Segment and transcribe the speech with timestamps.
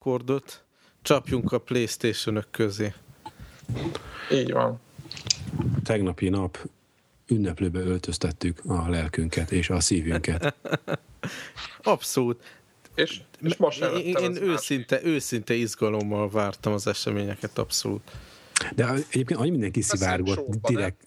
[0.00, 0.64] kordot,
[1.02, 2.94] csapjunk a Playstation-ök közé.
[4.32, 4.80] Így van.
[5.84, 6.58] Tegnapi nap
[7.26, 10.54] ünneplőbe öltöztettük a lelkünket és a szívünket.
[11.82, 12.58] Abszolút.
[12.94, 18.10] És, és most én, én őszinte, őszinte izgalommal vártam az eseményeket, abszolút.
[18.74, 21.06] De egyébként annyi minden kiszivárgott, direkt,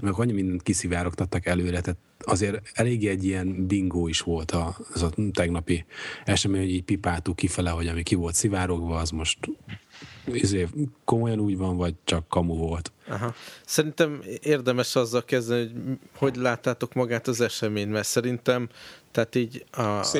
[0.00, 5.02] meg annyi mindent kiszivárogtattak előre, tehát azért elég egy ilyen bingó is volt a, az
[5.02, 5.84] a tegnapi
[6.24, 9.38] esemény, hogy így pipáltuk kifele, hogy ami ki volt szivárogva, az most
[10.26, 10.68] izé,
[11.04, 12.92] komolyan úgy van, vagy csak kamu volt.
[13.08, 13.34] Aha.
[13.66, 15.70] Szerintem érdemes azzal kezdeni,
[16.16, 18.68] hogy hogy láttátok magát az eseményt, mert szerintem
[19.10, 20.18] tehát így a, az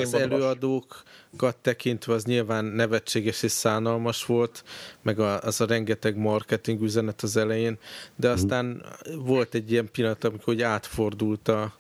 [1.35, 4.65] előadókat tekintve az nyilván nevetséges és szánalmas volt,
[5.03, 7.79] meg a, az a rengeteg marketing üzenet az elején,
[8.17, 8.37] de mhm.
[8.37, 8.83] aztán
[9.25, 11.73] volt egy ilyen pillanat, amikor hogy átfordult a,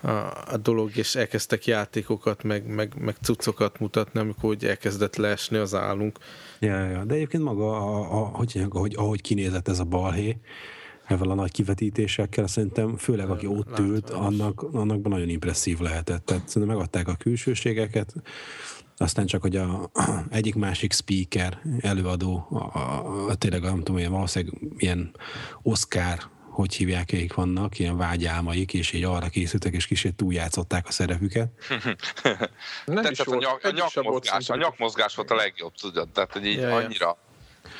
[0.00, 0.08] a,
[0.52, 5.74] a dolog, és elkezdtek játékokat, meg, meg, meg cuccokat mutatni, amikor hogy elkezdett leesni az
[5.74, 6.18] állunk.
[6.58, 10.36] Ja, ja, de egyébként maga, a, a, hogy, ahogy, ahogy kinézett ez a balhé,
[11.10, 16.24] ezzel a nagy kivetítésekkel, szerintem főleg aki ott ült, annak, annak nagyon impresszív lehetett.
[16.24, 18.14] Tehát szerintem megadták a külsőségeket,
[19.00, 23.98] aztán csak, hogy a, a egyik másik speaker, előadó, a, a, a tényleg nem tudom,
[23.98, 25.14] ilyen valószínűleg ilyen
[25.62, 26.18] Oscar
[26.50, 31.48] hogy hívják, akik vannak, ilyen vágyálmaik, és így arra készültek, és kicsit túljátszották a szerepüket.
[32.84, 36.46] Nem is volt, a, nyak, a, nyakmozgás, a nyakmozgás volt a legjobb, tudod, tehát hogy
[36.46, 37.18] így ja, annyira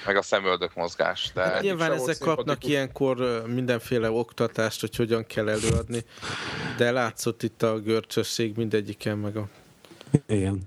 [0.07, 1.31] meg a szemöldök mozgás.
[1.35, 1.43] De...
[1.43, 6.05] Hát nyilván ezek kapnak ilyenkor mindenféle oktatást, hogy hogyan kell előadni,
[6.77, 9.49] de látszott itt a görcsösség mindegyiken, meg a
[10.27, 10.61] igen.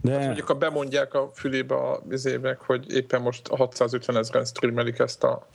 [0.00, 0.12] De...
[0.12, 5.24] Hát mondjuk, ha bemondják a fülébe a vizének, hogy éppen most 650 ezeren streamelik ezt
[5.24, 5.48] a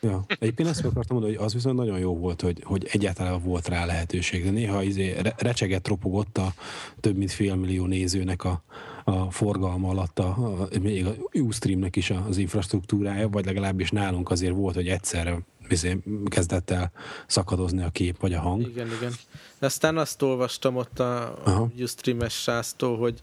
[0.00, 0.24] Ja.
[0.28, 3.84] Egyébként ezt akartam mondani, hogy az viszont nagyon jó volt, hogy, hogy egyáltalán volt rá
[3.84, 4.44] lehetőség.
[4.44, 6.52] De néha izé recseget ropogott a
[7.00, 8.62] több mint fél millió nézőnek a,
[9.08, 14.54] a forgalma alatt, a, a, még a Ustreamnek is az infrastruktúrája, vagy legalábbis nálunk azért
[14.54, 16.90] volt, hogy egyszerre izé, kezdett el
[17.26, 18.60] szakadozni a kép vagy a hang.
[18.60, 19.12] Igen, igen.
[19.58, 21.38] De aztán azt olvastam ott a
[21.78, 23.20] Ustream-es sásztól, hogy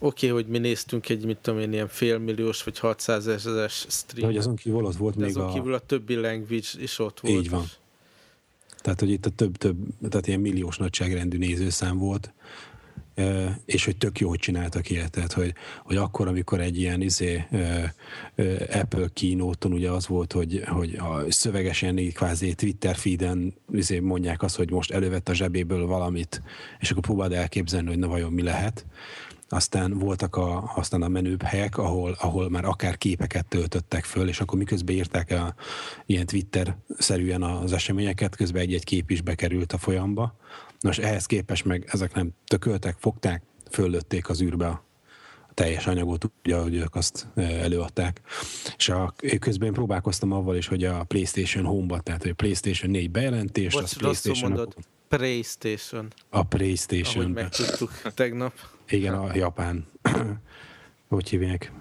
[0.00, 4.20] Oké, okay, hogy mi néztünk egy, mit tudom én, ilyen félmilliós vagy 600 ezeres stream.
[4.20, 5.52] De hogy azon kívül ott volt még azon a...
[5.52, 7.34] kívül a többi language is ott volt.
[7.34, 7.64] Így van.
[8.80, 9.76] Tehát, hogy itt a több-több,
[10.08, 12.32] tehát ilyen milliós nagyságrendű nézőszám volt,
[13.64, 17.44] és hogy tök jó, hogy csináltak ilyet, tehát hogy, hogy akkor, amikor egy ilyen izé,
[18.72, 24.42] Apple kínóton ugye az volt, hogy, hogy a szövegesen így kvázi Twitter feeden izé mondják
[24.42, 26.42] azt, hogy most elővett a zsebéből valamit,
[26.78, 28.86] és akkor próbáld elképzelni, hogy na vajon mi lehet,
[29.48, 34.40] aztán voltak a, aztán a menőbb helyek, ahol, ahol már akár képeket töltöttek föl, és
[34.40, 35.54] akkor miközben írták a,
[36.06, 40.36] ilyen Twitter-szerűen az eseményeket, közben egy-egy kép is bekerült a folyamba.
[40.80, 44.86] Nos, ehhez képest meg ezek nem tököltek, fogták, föllötték az űrbe a
[45.54, 48.20] teljes anyagot, ugye, ahogy ők azt e, előadták.
[48.76, 53.10] És a, közben próbálkoztam avval is, hogy a PlayStation Home-ba, tehát hogy a PlayStation 4
[53.10, 54.50] bejelentés, Bocs, az PlayStation...
[54.50, 54.74] Mondod.
[55.08, 56.08] PlayStation.
[56.30, 57.22] A PlayStation.
[57.22, 58.52] Ahogy megtudtuk tegnap.
[58.88, 59.86] Igen, a japán
[61.08, 61.72] hogy hívják,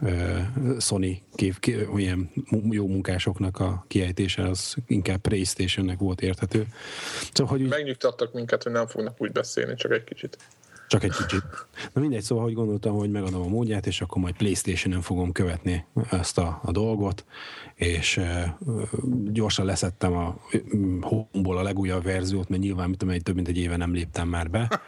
[0.79, 1.55] Sony kép,
[1.95, 2.29] ilyen
[2.69, 6.67] jó munkásoknak a kiejtése, az inkább PlayStation-nek volt érthető.
[7.33, 10.37] Szóval, hogy Megnyugtattak minket, hogy nem fognak úgy beszélni, csak egy kicsit.
[10.87, 11.43] Csak egy kicsit.
[11.93, 15.85] Na mindegy, szóval, hogy gondoltam, hogy megadom a módját, és akkor majd Playstation-en fogom követni
[16.11, 17.25] ezt a, a dolgot,
[17.75, 18.43] és uh,
[19.31, 20.37] gyorsan leszettem a
[21.01, 24.27] home a legújabb verziót, mert nyilván, mit tudom, egy több mint egy éve nem léptem
[24.27, 24.81] már be.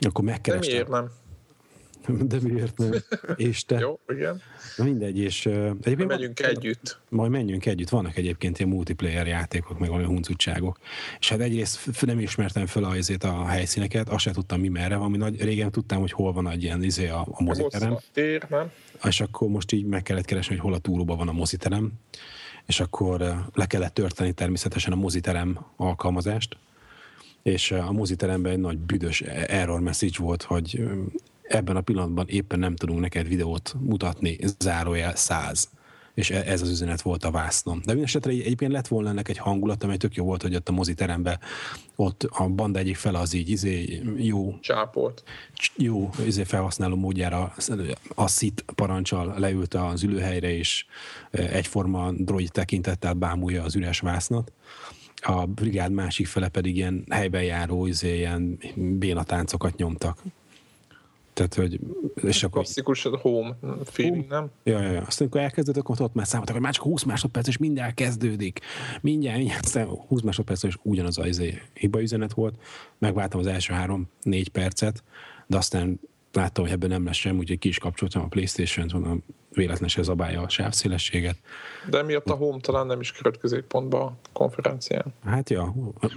[0.00, 0.68] Akkor megkerestem.
[0.68, 1.10] De miért nem?
[2.06, 2.90] De miért nem?
[3.36, 3.78] És te?
[3.78, 4.42] Jó, igen.
[4.76, 6.08] Na mindegy, és uh, egyébként...
[6.08, 6.98] Majd, együtt.
[7.08, 7.88] Majd menjünk együtt.
[7.88, 10.78] Vannak egyébként ilyen multiplayer játékok, meg olyan huncutságok.
[11.18, 14.96] És hát egyrészt nem ismertem fel a, azért a helyszíneket, azt sem tudtam mi merre
[14.96, 17.98] van, ami nagy, régen tudtam, hogy hol van egy ilyen izé a, a moziterem.
[18.12, 18.70] Tér, nem?
[19.04, 21.92] És akkor most így meg kellett keresni, hogy hol a túróban van a moziterem.
[22.66, 26.56] És akkor le kellett törteni természetesen a moziterem alkalmazást
[27.42, 30.84] és a moziteremben egy nagy büdös error message volt, hogy
[31.50, 35.70] ebben a pillanatban éppen nem tudunk neked videót mutatni, zárójel 100
[36.14, 37.80] és e- ez az üzenet volt a vásznom.
[37.84, 40.72] De esetre egyébként lett volna ennek egy hangulat, amely tök jó volt, hogy ott a
[40.72, 41.38] moziteremben
[41.96, 45.22] ott a banda egyik fele az így izé, jó csápolt.
[45.76, 47.54] Jó izé felhasználó módjára
[48.14, 50.86] a szit parancsal leült az ülőhelyre, és
[51.30, 54.52] e, egyforma droid tekintettel bámulja az üres vásznat
[55.22, 60.22] a brigád másik fele pedig ilyen helyben járó, izé, ilyen bénatáncokat nyomtak.
[61.32, 61.80] Tehát, hogy...
[62.22, 62.62] És akkor...
[62.62, 64.50] Klasszikus a home feeling, nem?
[64.62, 65.00] Ja, ja, ja.
[65.00, 68.60] Aztán, amikor elkezdett, akkor ott már számoltak, hogy már csak 20 másodperc, és mindjárt kezdődik.
[69.00, 69.64] Mindjárt, mindjárt.
[69.64, 72.54] Aztán 20 másodperc, és ugyanaz a izé, hiba üzenet volt.
[72.98, 75.02] Megváltam az első három-négy percet,
[75.46, 76.00] de aztán
[76.32, 79.22] láttam, hogy ebben nem lesz sem, úgyhogy ki is kapcsoltam a Playstation-t, mondom,
[79.54, 81.36] véletlen se zabálja a sávszélességet.
[81.90, 85.04] De miatt a Home talán nem is került középpontba a konferencián.
[85.24, 85.74] Hát ja,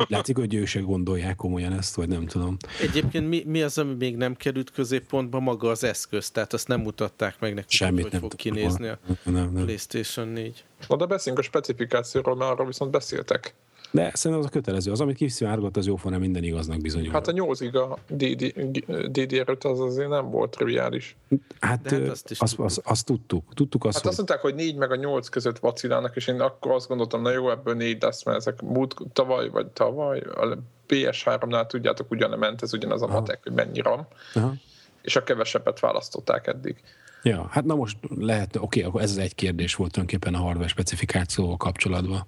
[0.07, 2.57] látszik, hogy ők se gondolják komolyan ezt, vagy nem tudom.
[2.81, 5.39] Egyébként mi, mi az, ami még nem került középpontba?
[5.39, 9.00] Maga az eszköz, tehát azt nem mutatták meg nekünk, Semmit hogy nem fog kinézni a
[9.24, 9.63] nem, nem.
[9.63, 10.63] PlayStation 4.
[10.88, 13.53] Na de beszéljünk a specifikációról, mert arról viszont beszéltek.
[13.94, 14.92] De szerintem az a kötelező.
[14.92, 17.12] Az, amit kiszivárgott, az jóformán minden igaznak bizonyul.
[17.12, 21.16] Hát a 8 giga DDR5 az azért nem volt triviális.
[21.60, 23.54] Hát, hát azt, is azt, azt, azt, tudtuk.
[23.54, 26.72] tudtuk azt, hát azt mondták, hogy 4 meg a 8 között vacilálnak, és én akkor
[26.72, 30.57] azt gondoltam, na jó, ebből 4 lesz, mert ezek múlt tavaly vagy tavaly, a
[30.88, 34.07] PS3-nál tudjátok, ugyan ment ez ugyanaz a matek, hogy mennyi RAM.
[34.34, 34.54] Aha.
[35.01, 36.84] És a kevesebbet választották eddig.
[37.24, 40.44] Ja, hát na most lehet, oké, okay, akkor ez az egy kérdés volt tulajdonképpen a
[40.44, 42.25] hardware specifikációval kapcsolatban.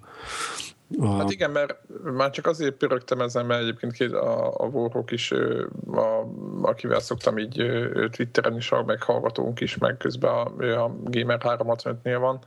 [0.98, 1.16] A...
[1.16, 5.32] Hát igen, mert már csak azért pörögtem ezen, mert egyébként a, a Warhawk is,
[5.92, 6.28] a,
[6.62, 7.66] akivel szoktam így
[8.10, 12.38] Twitteren is, meg hallgatónk is, meg közben a, a Gamer 365-nél van,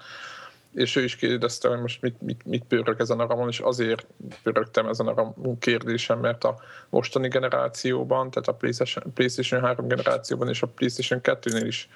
[0.74, 4.06] és ő is kérdezte, hogy most mit, mit, mit pörög ezen a ramon, és azért
[4.44, 6.60] pörögtem ezen a RAM kérdésem, mert a
[6.90, 11.90] mostani generációban, tehát a PlayStation, PlayStation 3 generációban és a PlayStation 2-nél is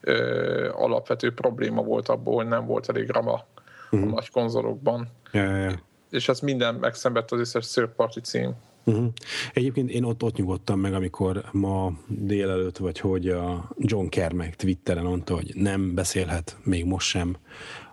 [0.00, 3.44] ö, alapvető probléma volt abból, hogy nem volt elég rama
[3.90, 4.08] uh-huh.
[4.10, 5.08] a nagy konzolokban.
[5.32, 5.82] Ja, ja, ja.
[6.10, 7.92] És ez minden megszenvedt az összes third
[8.22, 8.54] cím.
[8.84, 9.06] Uh-huh.
[9.52, 15.04] Egyébként én ott, ott nyugodtam meg, amikor ma délelőtt, vagy hogy a John Kermek Twitteren
[15.04, 17.36] mondta, hogy nem beszélhet még most sem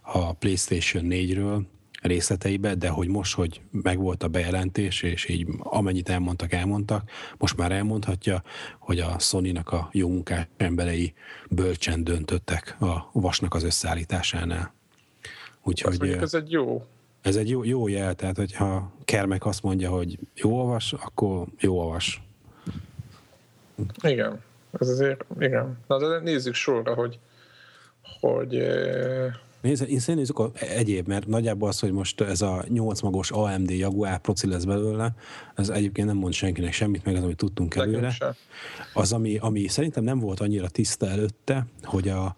[0.02, 1.62] a PlayStation 4-ről
[2.02, 7.72] részleteibe, de hogy most, hogy megvolt a bejelentés, és így amennyit elmondtak, elmondtak, most már
[7.72, 8.44] elmondhatja,
[8.80, 11.14] hogy a Sony-nak a jó munkás emberei
[11.50, 14.74] bölcsen döntöttek a vasnak az összeállításánál.
[15.64, 16.86] Úgyhogy, ez egy jó.
[17.22, 21.80] Ez egy jó, jó jel, tehát hogyha Kermek azt mondja, hogy jó avas, akkor jó
[21.80, 22.24] avas.
[24.02, 24.42] Igen,
[24.80, 25.78] ez azért, igen.
[25.88, 27.20] Na de nézzük sorra, hogy,
[28.20, 28.64] hogy
[29.62, 33.70] Nézd, én nézzük a egyéb, mert nagyjából az, hogy most ez a 8 magos AMD
[33.70, 35.12] Jaguar proci lesz belőle,
[35.56, 38.14] ez egyébként nem mond senkinek semmit, meg az, amit tudtunk előre.
[38.94, 42.36] Az, ami, ami szerintem nem volt annyira tiszta előtte, hogy a,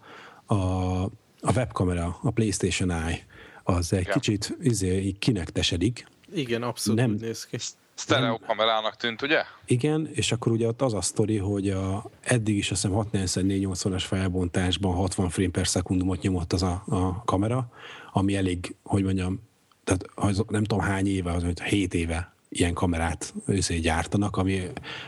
[0.54, 1.10] a
[1.44, 3.26] a webkamera, a PlayStation Eye,
[3.62, 4.12] az egy ja.
[4.12, 6.06] kicsit izé, kinektesedik.
[6.34, 7.56] Igen, abszolút nem, néz ki.
[7.96, 9.42] Stereo kamerának tűnt, ugye?
[9.66, 13.68] Igen, és akkor ugye ott az a sztori, hogy a, eddig is azt hiszem 64
[13.82, 17.68] as felbontásban 60 frame per szekundumot nyomott az a, a kamera,
[18.12, 19.40] ami elég, hogy mondjam,
[19.84, 24.62] tehát az, nem tudom hány éve, az, hogy 7 éve ilyen kamerát össze gyártanak, ami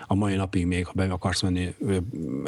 [0.06, 1.74] a mai napig még, ha be akarsz menni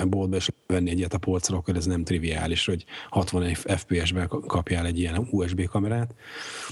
[0.08, 4.98] boltba és venni egyet a polcra, akkor ez nem triviális, hogy 60 FPS-ben kapjál egy
[4.98, 6.14] ilyen USB kamerát.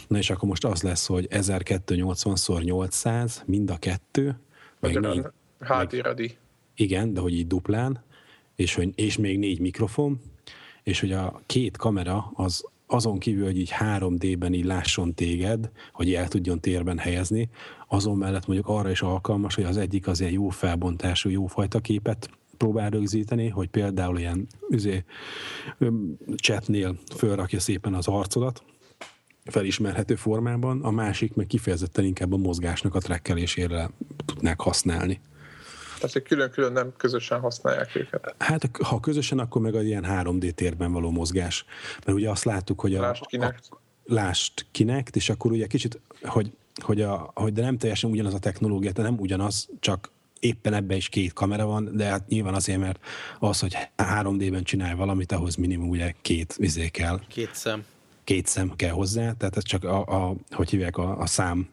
[0.09, 4.39] Na és akkor most az lesz, hogy 1280x800 mind a kettő.
[4.81, 5.23] Meg négy,
[5.59, 6.37] HD.
[6.75, 8.05] Igen, de hogy így duplán,
[8.57, 10.21] és, hogy, és még négy mikrofon,
[10.83, 16.15] és hogy a két kamera az azon kívül, hogy így 3D-ben így lásson téged, hogy
[16.15, 17.49] el tudjon térben helyezni,
[17.89, 21.81] azon mellett mondjuk arra is alkalmas, hogy az egyik az ilyen jó felbontású, jó fajta
[21.81, 25.05] képet próbál rögzíteni, hogy például ilyen üzé,
[26.37, 28.65] chatnél fölrakja szépen az arcodat,
[29.45, 33.91] felismerhető formában, a másik meg kifejezetten inkább a mozgásnak a trekkelésére
[34.25, 35.21] tudnák használni.
[36.01, 38.35] Tehát, külön-külön nem közösen használják őket.
[38.39, 41.65] Hát, ha közösen, akkor meg a ilyen 3D térben való mozgás.
[42.05, 43.01] Mert ugye azt láttuk, hogy a...
[43.01, 43.59] Lást kinek.
[43.71, 48.35] A, lást kinek, és akkor ugye kicsit, hogy, hogy, a, hogy de nem teljesen ugyanaz
[48.35, 52.55] a technológia, de nem ugyanaz, csak éppen ebben is két kamera van, de hát nyilván
[52.55, 53.01] azért, mert
[53.39, 57.21] az, hogy 3D-ben csinálj valamit, ahhoz minimum ugye két vizé kell.
[57.29, 57.85] Két szem.
[58.25, 61.69] Két szem kell hozzá, tehát ez csak a, a hogy hívják, a, a szám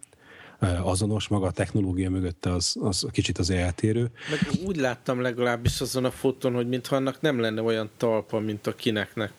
[0.68, 4.12] azonos, maga a technológia mögötte az, az kicsit az eltérő.
[4.30, 8.68] Meg úgy láttam legalábbis azon a fotón, hogy mintha annak nem lenne olyan talpa, mint
[8.68, 9.34] a kineknek.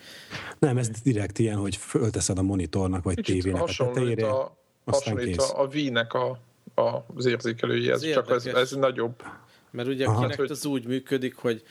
[0.59, 4.29] Nem, ez direkt ilyen, hogy fölteszed a monitornak, vagy kicsit tévének a tetejére.
[4.29, 6.39] A, hasonlít a, a V-nek a,
[6.75, 9.23] a, az érzékelőjéhez, csak ez, ez nagyobb.
[9.71, 11.63] Mert ugye a Kinect az úgy működik, hogy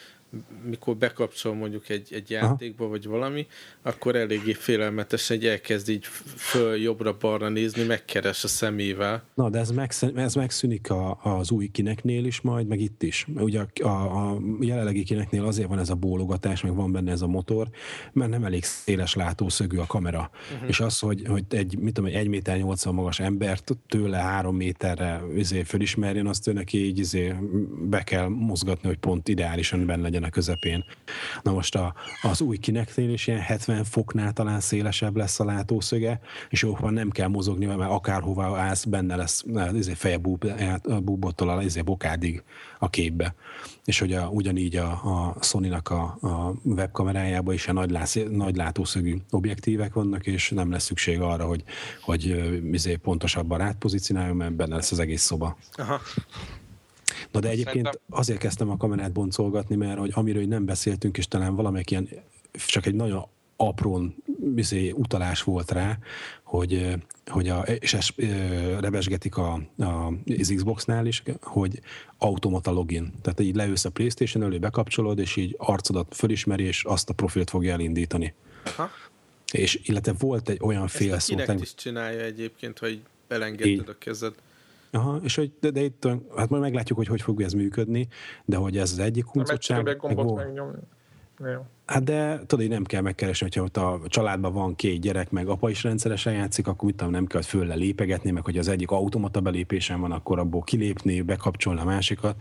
[0.70, 3.48] mikor bekapcsol mondjuk egy, egy játékba, vagy valami,
[3.82, 9.24] akkor eléggé félelmetes, hogy elkezd így föl jobbra-balra nézni, megkeres a szemével.
[9.34, 13.28] Na, de ez, megsz, ez megszűnik a, az új kineknél is majd, meg itt is.
[13.36, 17.22] Ugye a, a, a jelenlegi kineknél azért van ez a bólogatás, meg van benne ez
[17.22, 17.68] a motor,
[18.14, 20.30] mert nem elég széles látószögű a kamera.
[20.54, 20.70] Uh-huh.
[20.70, 24.56] És az, hogy, hogy egy, mit tudom, egy 1 méter 80 magas embert tőle 3
[24.56, 27.36] méterre izé, fölismerjen, azt ő neki így izé,
[27.90, 30.86] be kell mozgatni, hogy pont ideálisan benne legyen a közepén.
[31.42, 36.20] Na most a, az új kineknél is ilyen 70 foknál talán szélesebb lesz a látószöge,
[36.50, 40.46] és jóval nem kell mozogni, mert akárhova állsz, benne lesz ezért feje búb,
[41.02, 42.44] búbottól a ezért bokádig
[42.80, 43.36] a képbe.
[43.86, 48.56] És hogy a, ugyanígy a, a Sony-nak a, a webkamerájában is a nagy, lász, nagy
[48.56, 51.64] látószögű objektívek vannak, és nem lesz szükség arra, hogy,
[52.02, 55.58] hogy izé pontosabban átpozícionáljon, mert benne lesz az egész szoba.
[55.72, 56.02] Aha.
[57.34, 61.56] Na de egyébként azért kezdtem a kamerát boncolgatni, mert hogy amiről nem beszéltünk, és talán
[61.56, 62.10] valamelyik ilyen,
[62.68, 63.26] csak egy nagyon
[63.56, 64.16] aprón
[64.56, 65.98] izé, utalás volt rá,
[66.44, 68.14] hogy, hogy a, és ezt
[68.80, 71.80] rebesgetik a, a, az Xbox-nál is, hogy
[72.18, 73.14] automata login.
[73.22, 77.50] Tehát így leülsz a Playstation elő, bekapcsolod, és így arcodat fölismeri, és azt a profilt
[77.50, 78.34] fogja elindítani.
[78.66, 78.90] Aha.
[79.52, 81.38] És illetve volt egy olyan fél szó.
[81.38, 84.34] Ezt is csinálja egyébként, hogy belengedted a kezed.
[84.96, 88.08] Aha, és hogy, de, de itt, hát majd meglátjuk, hogy hogy fog ez működni,
[88.46, 89.84] de hogy ez az egyik huncottság.
[89.84, 90.80] Meg gombot megnyomni.
[91.40, 91.66] Jó.
[91.86, 95.70] Hát de tudod, nem kell megkeresni, hogyha ott a családban van két gyerek, meg apa
[95.70, 99.42] is rendszeresen játszik, akkor mit tudom, nem kell fölle lépegetni, meg hogy az egyik automata
[99.42, 102.36] belépésen van, akkor abból kilépni, bekapcsolni a másikat.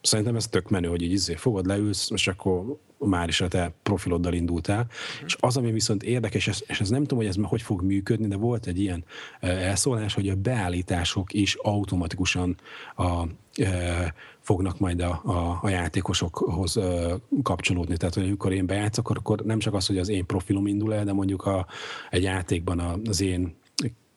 [0.00, 3.72] Szerintem ez tök menő, hogy így izé fogod, leülsz, és akkor már is a te
[3.82, 4.82] profiloddal indultál.
[4.82, 5.26] Mm.
[5.26, 8.26] És az, ami viszont érdekes, és, és ez nem tudom, hogy ez hogy fog működni,
[8.26, 9.04] de volt egy ilyen
[9.40, 12.56] elszólás, hogy a beállítások is automatikusan
[12.96, 13.22] a,
[13.62, 17.96] e, fognak majd a, a, a játékosokhoz e, kapcsolódni.
[17.96, 21.04] Tehát, hogy amikor én bejátszok, akkor nem csak az, hogy az én profilom indul el,
[21.04, 21.66] de mondjuk a,
[22.10, 23.54] egy játékban az én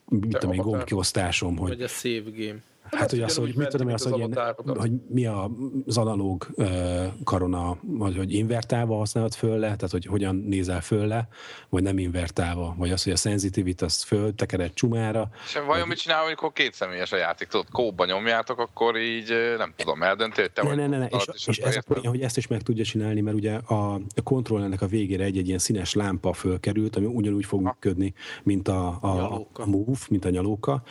[0.10, 1.70] mit tudom én, gombkiosztásom, hogy...
[1.70, 2.60] Vagy a save game.
[2.92, 6.48] Hát, hogy az, hogy mit tudom, az, hogy, ilyen, hogy mi az analóg
[7.24, 11.28] karona, vagy hogy invertálva használod föl le, tehát hogy hogyan nézel föl le,
[11.70, 15.30] vagy nem invertálva, vagy az, hogy a sensitivit azt föl tekered csumára.
[15.46, 15.88] És vajon vagy...
[15.88, 17.48] mit csinál, amikor két személyes a játék?
[17.48, 21.06] Tudod, kóba nyomjátok, akkor így nem tudom, eldönti, hogy te ne, ne, ne, ne.
[21.06, 24.22] És, és, és ez olyan, hogy ezt is meg tudja csinálni, mert ugye a, a
[24.24, 29.48] kontrollernek a végére egy-egy ilyen színes lámpa fölkerült, ami ugyanúgy fog működni, mint a, a,
[29.54, 30.82] a Move, mint a nyalóka.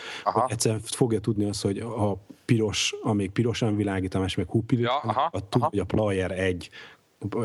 [0.47, 5.12] Egyszerűen fogja tudni azt, hogy a piros, amíg pirosan világít, a másik meg húpiros, ja,
[5.12, 6.71] a, a, hogy a player egy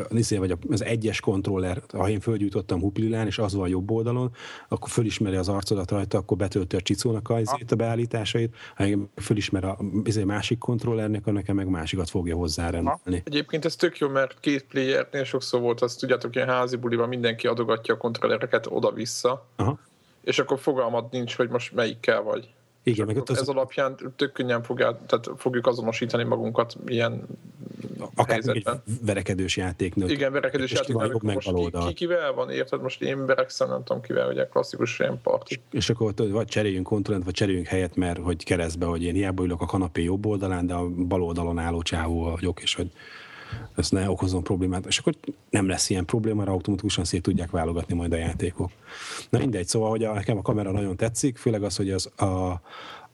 [0.08, 4.30] nézzél, vagy az egyes kontroller, ha én fölgyújtottam hupililán, és az van a jobb oldalon,
[4.68, 8.84] akkor fölismeri az arcodat rajta, akkor betölti a csicónak a, a beállításait, ha
[9.16, 13.22] fölismer a azért másik kontrollernek, akkor nekem meg másikat fogja hozzárendelni.
[13.24, 17.46] Egyébként ez tök jó, mert két playernél sokszor volt, azt tudjátok, ilyen házi buliban mindenki
[17.46, 19.78] adogatja a kontrollereket oda-vissza, Aha.
[20.24, 22.48] és akkor fogalmad nincs, hogy most melyikkel vagy.
[22.84, 23.38] Igen, meg az...
[23.38, 27.26] Ez alapján tök könnyen fogja, tehát fogjuk azonosítani magunkat ilyen
[28.14, 28.82] Akár helyzetben.
[28.86, 30.08] egy verekedős játéknál.
[30.08, 31.20] Igen, verekedős játéknál.
[31.22, 32.82] Most ki, ki, kivel van, érted?
[32.82, 35.60] Most én verekszem, nem tudom kivel, ugye klasszikus ilyen parti.
[35.70, 39.60] És akkor vagy cseréljünk kontrollent, vagy cseréljünk helyet, mert hogy keresztbe, hogy én hiába ülök
[39.60, 42.90] a kanapé jobb oldalán, de a bal oldalon álló csávó vagyok, és hogy
[43.76, 45.14] ez ne okozom problémát, és akkor
[45.50, 48.70] nem lesz ilyen probléma, mert automatikusan szét tudják válogatni majd a játékok.
[49.30, 52.60] Na mindegy, szóval, hogy a, nekem a kamera nagyon tetszik, főleg az, hogy az a,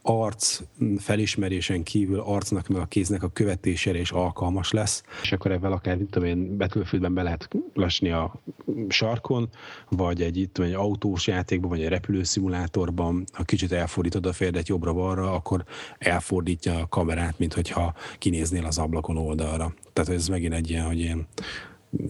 [0.03, 0.61] arc
[0.99, 5.03] felismerésen kívül arcnak meg a kéznek a követésére is alkalmas lesz.
[5.23, 8.35] És akkor ebben akár, mint tudom én, Battlefieldben be lehet lasni a
[8.89, 9.49] sarkon,
[9.89, 15.33] vagy egy, itt egy autós játékban, vagy egy repülőszimulátorban, ha kicsit elfordítod a férdet jobbra-balra,
[15.33, 15.65] akkor
[15.99, 19.75] elfordítja a kamerát, mint hogyha kinéznél az ablakon oldalra.
[19.93, 21.27] Tehát ez megint egy ilyen, hogy ilyen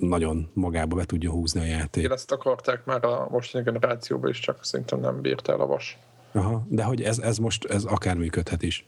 [0.00, 2.02] nagyon magába be tudja húzni a játék.
[2.02, 5.98] Igen, ezt akarták már a mostani generációban is, csak szerintem nem bírt el a vas.
[6.32, 8.86] Aha, de hogy ez, ez most ez akár működhet is.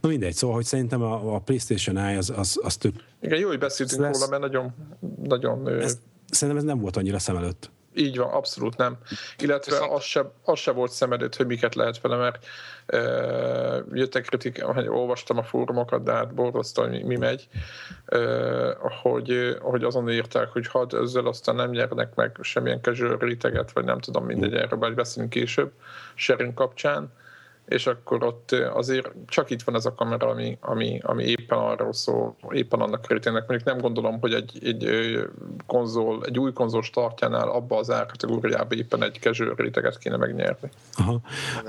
[0.00, 2.94] Na mindegy, szóval, hogy szerintem a, a PlayStation Eye az, az, az tök...
[3.20, 4.18] Igen, jó, hogy beszéltünk lesz...
[4.18, 4.74] róla, mert nagyon...
[5.22, 5.98] nagyon ez,
[6.30, 7.70] szerintem ez nem volt annyira szem előtt.
[7.98, 8.96] Így van, abszolút nem.
[9.38, 9.92] Illetve Viszont...
[9.92, 12.46] az, se, az se volt szem előtt, hogy miket lehet vele, mert
[12.86, 12.98] e,
[13.92, 17.48] jöttek kritik, hogy olvastam a fórumokat, de hát borzasztó, hogy mi, mi megy,
[18.06, 18.18] e,
[19.02, 23.84] hogy, hogy azon írták, hogy had ezzel aztán nem nyernek meg semmilyen casual réteget, vagy
[23.84, 25.72] nem tudom, mindegy, erről majd beszélünk később,
[26.14, 27.12] sharing kapcsán
[27.68, 31.92] és akkor ott azért csak itt van ez a kamera, ami, ami, ami éppen arról
[31.92, 33.46] szól, éppen annak körítének.
[33.48, 34.88] Mondjuk nem gondolom, hogy egy, egy
[35.66, 40.68] konzol, egy új konzol startjánál abba az árkategóriába éppen egy casual réteget kéne megnyerni.
[40.92, 41.20] Aha.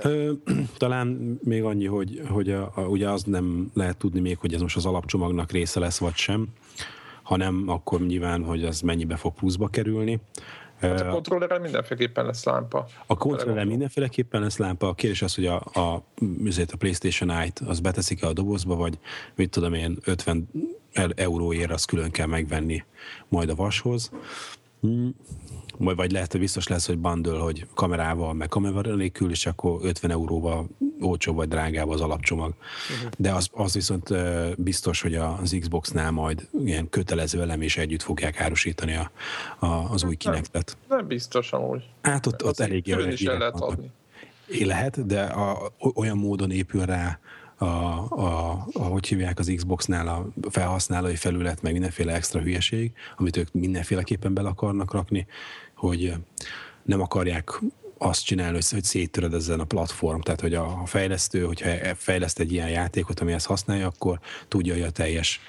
[0.02, 0.32] Ö,
[0.78, 4.62] talán még annyi, hogy, hogy a, a, ugye az nem lehet tudni még, hogy ez
[4.62, 6.48] most az alapcsomagnak része lesz, vagy sem,
[7.24, 10.20] hanem akkor nyilván, hogy az mennyibe fog pluszba kerülni.
[10.80, 12.86] Hát a kontrollerrel mindenféleképpen lesz lámpa.
[13.06, 14.88] A kontrollerrel mindenféleképpen lesz lámpa.
[14.88, 15.80] A kérdés az, hogy a, a,
[16.72, 19.00] a PlayStation Eye-t az beteszik-e a dobozba, vagy
[19.36, 20.50] mit tudom én, 50
[21.16, 22.84] euróért azt külön kell megvenni
[23.28, 24.12] majd a vashoz.
[24.82, 25.16] Hmm.
[25.78, 29.80] Majd vagy lehet, hogy biztos lesz, hogy bundle, hogy kamerával, meg kamerával nélkül, és akkor
[29.84, 30.68] 50 euróval
[31.00, 32.54] olcsóbb vagy drágább az alapcsomag.
[32.96, 33.12] Uh-huh.
[33.18, 34.14] De az, az viszont
[34.58, 39.12] biztos, hogy az Xbox-nál majd ilyen kötelező elem is együtt fogják árusítani a,
[39.60, 40.78] a, az új kinektet.
[40.88, 41.84] Nem, nem biztos amúgy.
[42.02, 43.92] Hát ott, ott eléggé is el lehet adni.
[44.60, 47.20] Lehet, de a, olyan módon épül rá
[47.60, 53.38] a, a, a, hogy hívják az Xbox-nál a felhasználói felület, meg mindenféle extra hülyeség, amit
[53.38, 55.28] ők mindenféleképpen bele akarnak rakni,
[55.76, 56.14] hogy
[56.84, 57.62] nem akarják
[57.98, 62.52] azt csinálni, hogy, hogy széttöröd ezen a platform, tehát hogy a fejlesztő, hogyha fejleszt egy
[62.52, 65.40] ilyen játékot, ami ezt használja, akkor tudja, hogy a teljes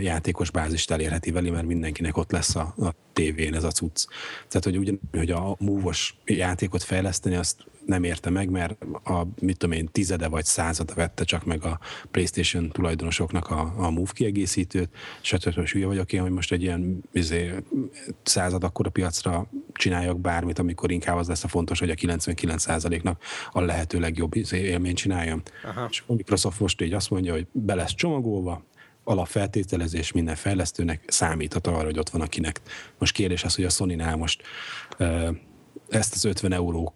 [0.00, 4.06] játékos bázist elérheti vele, mert mindenkinek ott lesz a, a tévén ez a cucc.
[4.48, 9.56] Tehát, hogy ugyan, hogy a múvos játékot fejleszteni, azt nem érte meg, mert a, mit
[9.56, 11.78] tudom én, tizede vagy százada vette csak meg a
[12.10, 14.88] PlayStation tulajdonosoknak a, a Move kiegészítőt,
[15.22, 17.54] és hát most hülye vagyok én, hogy most egy ilyen izé,
[18.22, 23.22] század akkor a piacra csináljak bármit, amikor inkább az lesz a fontos, hogy a 99%-nak
[23.50, 25.42] a lehető legjobb izé, élményt csináljam.
[25.64, 25.86] Aha.
[25.90, 28.64] És a Microsoft most így azt mondja, hogy be lesz csomagolva,
[29.04, 32.60] alapfeltételezés minden fejlesztőnek számíthat arra, hogy ott van akinek.
[32.98, 34.42] Most kérdés az, hogy a Sony-nál most
[35.88, 36.94] ezt az 50 euró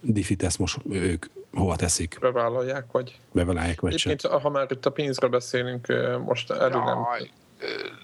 [0.00, 2.16] diffit ezt most ők hova teszik?
[2.20, 3.18] Bevállalják, vagy?
[3.32, 4.40] Bevállalják, vagy Egyébként, sem.
[4.40, 5.86] ha már itt a pénzről beszélünk,
[6.24, 7.06] most elő nem...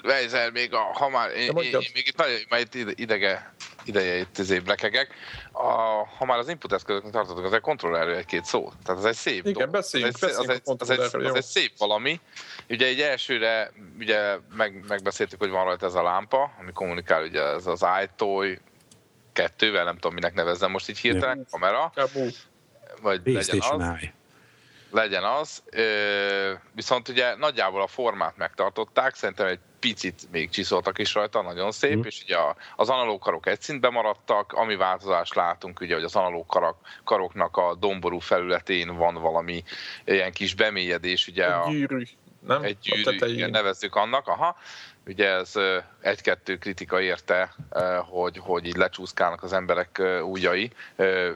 [0.04, 4.18] Weiser, még a, ha már, én, én, én, még itt nagyon, már itt idege, ideje
[4.18, 5.14] itt az évlekegek,
[5.52, 5.66] a,
[6.18, 8.72] ha már az input eszközöknek tartottuk, az egy kontrollerről egy-két szó.
[8.84, 11.72] Tehát az egy szép Igen, beszéljünk, az, egy, az, egy, az, egy, az egy szép
[11.78, 12.20] valami.
[12.68, 17.42] Ugye egy elsőre ugye meg, megbeszéltük, hogy van rajta ez a lámpa, ami kommunikál ugye
[17.42, 18.58] ez az iToy,
[19.32, 21.44] kettővel, nem tudom, minek nevezzem most így hirtelen, ja.
[21.50, 21.92] kamera.
[23.02, 24.10] Vagy legyen az.
[24.90, 25.62] Legyen az.
[26.74, 31.96] viszont ugye nagyjából a formát megtartották, szerintem egy picit még csiszoltak is rajta, nagyon szép,
[31.96, 32.02] mm.
[32.04, 32.36] és ugye
[32.76, 37.56] az analóg karok egy szintben maradtak, ami változást látunk, ugye, hogy az analóg karok, karoknak
[37.56, 39.62] a domború felületén van valami
[40.04, 41.54] ilyen kis bemélyedés, ugye.
[41.54, 42.02] Egy gyűrű,
[42.46, 42.62] nem?
[42.62, 44.56] Egy gyűrű, igen, nevezzük annak, aha.
[45.06, 45.52] Ugye ez
[46.00, 47.54] egy-kettő kritika érte,
[48.08, 50.70] hogy, hogy így lecsúszkálnak az emberek újai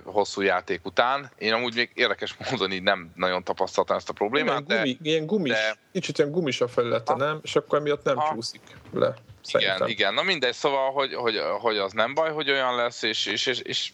[0.05, 1.31] hosszú játék után.
[1.39, 4.61] Én amúgy még érdekes módon így nem nagyon tapasztaltam ezt a problémát.
[4.61, 7.39] Igen, gumi, de, ilyen gumis, de, kicsit ilyen gumis a felülete, ha, nem?
[7.43, 8.61] És akkor emiatt nem ha, csúszik
[8.93, 9.15] le.
[9.47, 9.77] Szerintem.
[9.77, 10.15] Igen, igen.
[10.15, 13.59] Na mindegy, szóval, hogy, hogy, hogy az nem baj, hogy olyan lesz, és, és, és,
[13.59, 13.93] és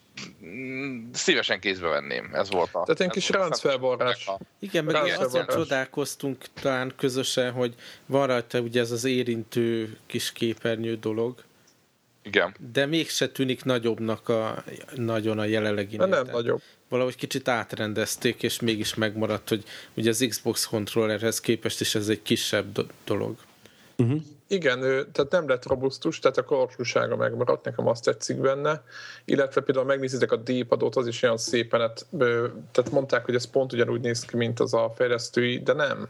[1.12, 2.30] szívesen kézbe venném.
[2.32, 2.82] Ez volt a...
[2.82, 4.30] Tehát egy kis ráncfelvarrás.
[4.58, 7.74] Igen, meg igen, azért csodálkoztunk talán közösen, hogy
[8.06, 11.34] van rajta ugye ez az érintő kis képernyő dolog.
[12.22, 12.54] Igen.
[12.72, 16.62] De mégse tűnik nagyobbnak a, nagyon a jelenlegi Nem nagyobb.
[16.88, 22.22] Valahogy kicsit átrendezték, és mégis megmaradt, hogy ugye az Xbox controllerhez képest is ez egy
[22.22, 23.36] kisebb do- dolog.
[23.96, 24.22] Uh-huh.
[24.52, 24.80] Igen,
[25.12, 28.82] tehát nem lett robusztus, tehát a karcsúsága megmaradt, nekem azt tetszik benne,
[29.24, 31.90] illetve például megnézitek a D-padot, az is olyan szépen,
[32.72, 36.08] tehát mondták, hogy ez pont ugyanúgy néz ki, mint az a fejlesztői, de nem,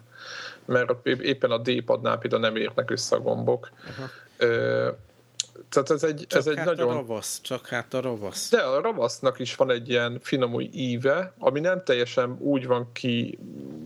[0.65, 3.71] mert éppen a D-padnál például nem érnek össze a gombok.
[3.89, 4.97] Uh-huh
[5.69, 6.89] tehát ez egy, csak ez egy hát nagyon...
[6.89, 8.51] a ravasz, csak hát a ravasz.
[8.51, 12.93] De a ravasznak is van egy ilyen finom új íve, ami nem teljesen úgy van
[12.93, 13.39] ki,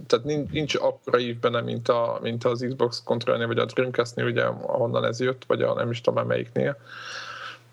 [0.06, 4.44] tehát nincs, nincs akkora ívben, mint, a, mint az Xbox controller vagy a Dreamcast-nél, ugye,
[4.44, 6.76] ahonnan ez jött, vagy a nem is tudom már melyiknél.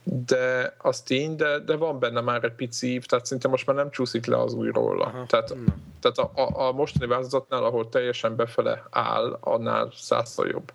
[0.04, 3.76] De az tény, de, de van benne már egy pici ív, tehát szinte most már
[3.76, 5.06] nem csúszik le az új róla.
[5.06, 5.26] Aha.
[5.28, 5.56] Tehát,
[6.00, 10.72] tehát a, a, a mostani változatnál, ahol teljesen befele áll, annál százszor jobb.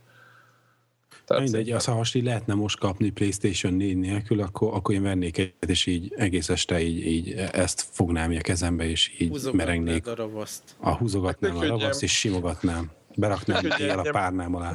[1.29, 5.39] Tehát Mindegy, az, ha így lehetne most kapni PlayStation 4 nélkül, akkor, akkor én vennék
[5.39, 10.07] egyet, és így egész este így, így ezt fognám a kezembe, és így Húzogatnád merengnék.
[10.07, 10.63] a ravaszt.
[10.81, 12.91] A húzogatnám a ravaszt, és simogatnám.
[13.17, 14.73] Beraknám él a párnám alá.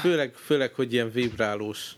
[0.00, 1.96] Főleg, főleg, hogy ilyen vibrálós.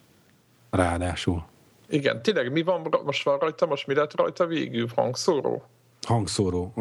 [0.71, 1.45] Ráadásul.
[1.89, 4.89] Igen, tényleg mi van, most van rajta, most mi lett rajta végül?
[4.95, 5.65] Hangszóró?
[6.07, 6.73] Hangszóró.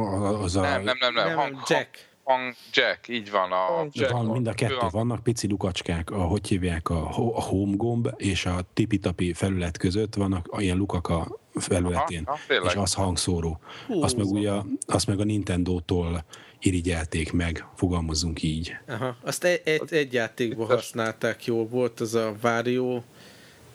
[0.41, 0.61] Az a...
[0.61, 1.27] Nem, nem, nem, nem.
[1.27, 2.14] nem hang, Jack.
[2.25, 3.51] Hang Jack, így van.
[3.51, 4.89] A, Jack, van mind a kettő, van.
[4.91, 10.15] vannak pici lukacskák, a, hogy hívják, a, a home gomb és a tipi-tapi felület között
[10.15, 13.59] vannak ilyen lukak a felületén, aha, aha, és az hangszóró.
[13.87, 14.51] Hú, azt meg, ugye,
[14.87, 16.23] azt meg a Nintendo-tól
[16.59, 18.75] irigyelték meg, fogalmazunk így.
[18.87, 19.15] Aha.
[19.21, 23.01] Azt egy, egy, egy játékban használták jól, volt az a Vario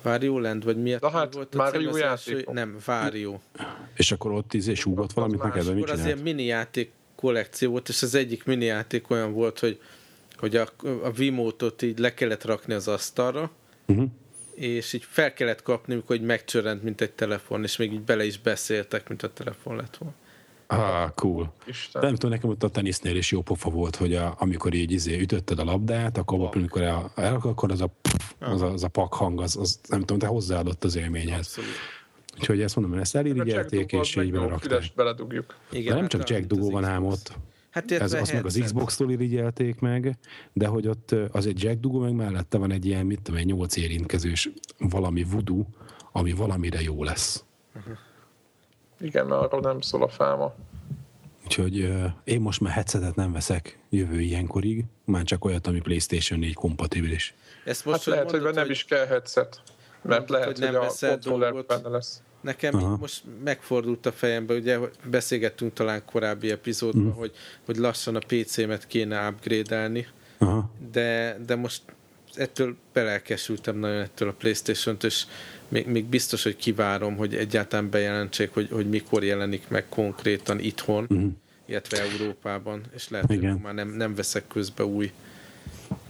[0.03, 2.51] Vario Land, vagy miért Na hát, volt a Mario játék?
[2.51, 3.39] Nem, Vario.
[3.95, 6.01] És akkor ott izé súgott valamit neked, vagy mit csinált?
[6.01, 9.81] az ilyen mini játék kollekció volt, és az egyik mini játék olyan volt, hogy,
[10.37, 13.51] hogy a, a Wiimote-ot így le kellett rakni az asztalra,
[13.87, 14.09] uh-huh.
[14.55, 18.39] és így fel kellett kapni, hogy megcsörrent, mint egy telefon, és még így bele is
[18.39, 20.15] beszéltek, mint a telefon lett volna.
[20.67, 21.53] Ah, cool.
[21.67, 22.03] Isten.
[22.03, 25.21] Nem tudom, nekem ott a tenisznél is jó pofa volt, hogy a, amikor így izé
[25.21, 26.51] ütötted a labdát, akkor oh.
[26.55, 27.91] amikor el, el, akkor az a,
[28.39, 31.47] az a, az a pak hang, az, az, nem tudom, te hozzáadott az élményhez.
[31.47, 31.71] Abszolút.
[32.41, 34.93] Úgyhogy ezt mondom, ezt elirigyelték, és így berakták.
[34.95, 35.57] beledugjuk.
[35.71, 37.33] Igen, de nem hát csak Jack Dugó van ám ott.
[37.71, 40.19] Hát ez, azt meg az Xbox-tól irigyelték meg,
[40.53, 43.47] de hogy ott az egy Jack Dugó, meg mellette van egy ilyen, mit tudom, egy
[43.47, 45.65] nyolc érintkezős valami voodoo,
[46.13, 47.45] ami valamire jó lesz.
[47.77, 47.97] Uh-huh.
[49.01, 50.55] Igen, mert arról nem szól a fáma.
[51.45, 56.39] Úgyhogy uh, én most már headsetet nem veszek jövő ilyenkorig, már csak olyat, ami PlayStation
[56.39, 57.35] 4 kompatibilis.
[57.65, 59.63] Ezt most hát lehet, mondod, hogy nem is kell headset,
[60.03, 62.23] mert lehet, hogy, nem hogy a kontroller benne lesz.
[62.41, 62.97] Nekem Aha.
[62.97, 67.19] most megfordult a fejembe, ugye beszélgettünk talán korábbi epizódban, uh-huh.
[67.19, 67.33] hogy,
[67.65, 70.07] hogy lassan a PC-met kéne upgrade-elni,
[70.39, 70.71] Aha.
[70.93, 71.83] De, de most
[72.35, 75.27] ettől belelkesültem nagyon ettől a Playstation-t, és
[75.69, 81.07] még, még biztos, hogy kivárom, hogy egyáltalán bejelentsék, hogy, hogy mikor jelenik meg konkrétan itthon,
[81.09, 81.31] uh-huh.
[81.67, 83.53] illetve Európában, és lehet, Igen.
[83.53, 85.13] hogy már nem, nem veszek közbe új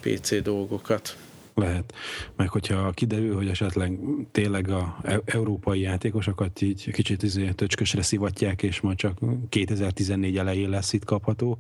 [0.01, 1.17] PC dolgokat.
[1.61, 1.95] Lehet.
[2.37, 3.99] Meg hogyha kiderül, hogy esetleg
[4.31, 9.19] tényleg a e- európai játékosokat így kicsit izé töcskösre szivatják, és majd csak
[9.49, 11.59] 2014 elején lesz itt kapható.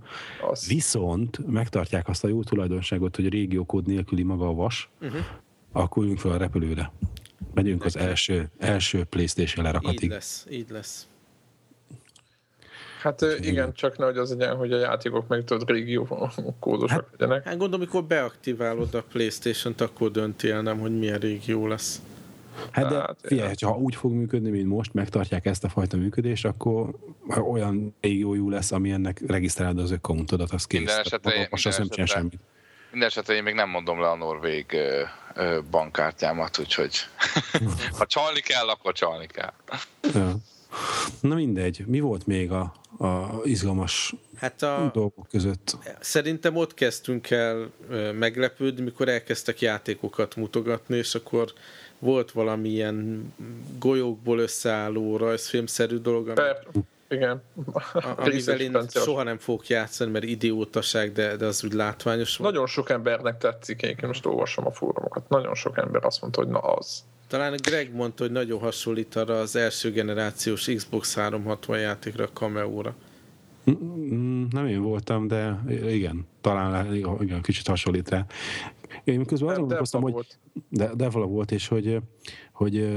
[0.50, 0.66] Az.
[0.68, 5.20] Viszont megtartják azt a jó tulajdonságot, hogy régiókód nélküli maga a vas, uh-huh.
[5.72, 6.92] akkor üljünk fel a repülőre.
[7.54, 10.02] Megyünk az első, első PlayStation lerakatig.
[10.02, 11.08] Így lesz, így lesz.
[13.00, 17.44] Hát igen, csak nehogy az legyen, hogy a játékok meg tudod régió kódosak hát, legyenek.
[17.44, 22.00] Hát gondolom, amikor beaktiválod a Playstation-t, akkor dönti el nem, hogy milyen régió lesz.
[22.70, 26.44] Hát de hát, figyelj, ha úgy fog működni, mint most, megtartják ezt a fajta működést,
[26.44, 26.94] akkor
[27.50, 30.78] olyan régiójú lesz, ami ennek regisztrálod az ökkauntodat, az kész.
[30.78, 32.40] Minden esetre, most minden esetre, semmit.
[32.90, 34.76] Minden esetre én még nem mondom le a norvég
[35.70, 36.94] bankkártyámat, úgyhogy
[37.98, 39.52] ha csalni kell, akkor csalni kell.
[40.14, 40.34] Ja.
[41.20, 45.76] Na mindegy, mi volt még a, a izgalmas hát a, dolgok között?
[46.00, 47.70] Szerintem ott kezdtünk el
[48.18, 51.52] meglepődni, mikor elkezdtek játékokat mutogatni, és akkor
[51.98, 53.32] volt valamilyen
[53.78, 56.66] golyókból összeálló rajzfilmszerű dolog, ami, per,
[57.08, 57.42] igen.
[58.16, 62.52] amivel én soha nem fogok játszani, mert idiótaság, de, de az úgy látványos volt.
[62.52, 66.50] Nagyon sok embernek tetszik, én most olvasom a fórumokat, nagyon sok ember azt mondta, hogy
[66.50, 67.04] na az.
[67.30, 72.94] Talán Greg mondta, hogy nagyon hasonlít arra az első generációs Xbox 360 játékra, a Cameo-ra.
[73.70, 78.26] Mm, nem én voltam, de igen, talán igen, kicsit hasonlít rá.
[79.04, 80.26] Én közben azon gondolkoztam, hogy
[80.68, 82.00] de, Devla volt, és hogy
[82.60, 82.88] hogy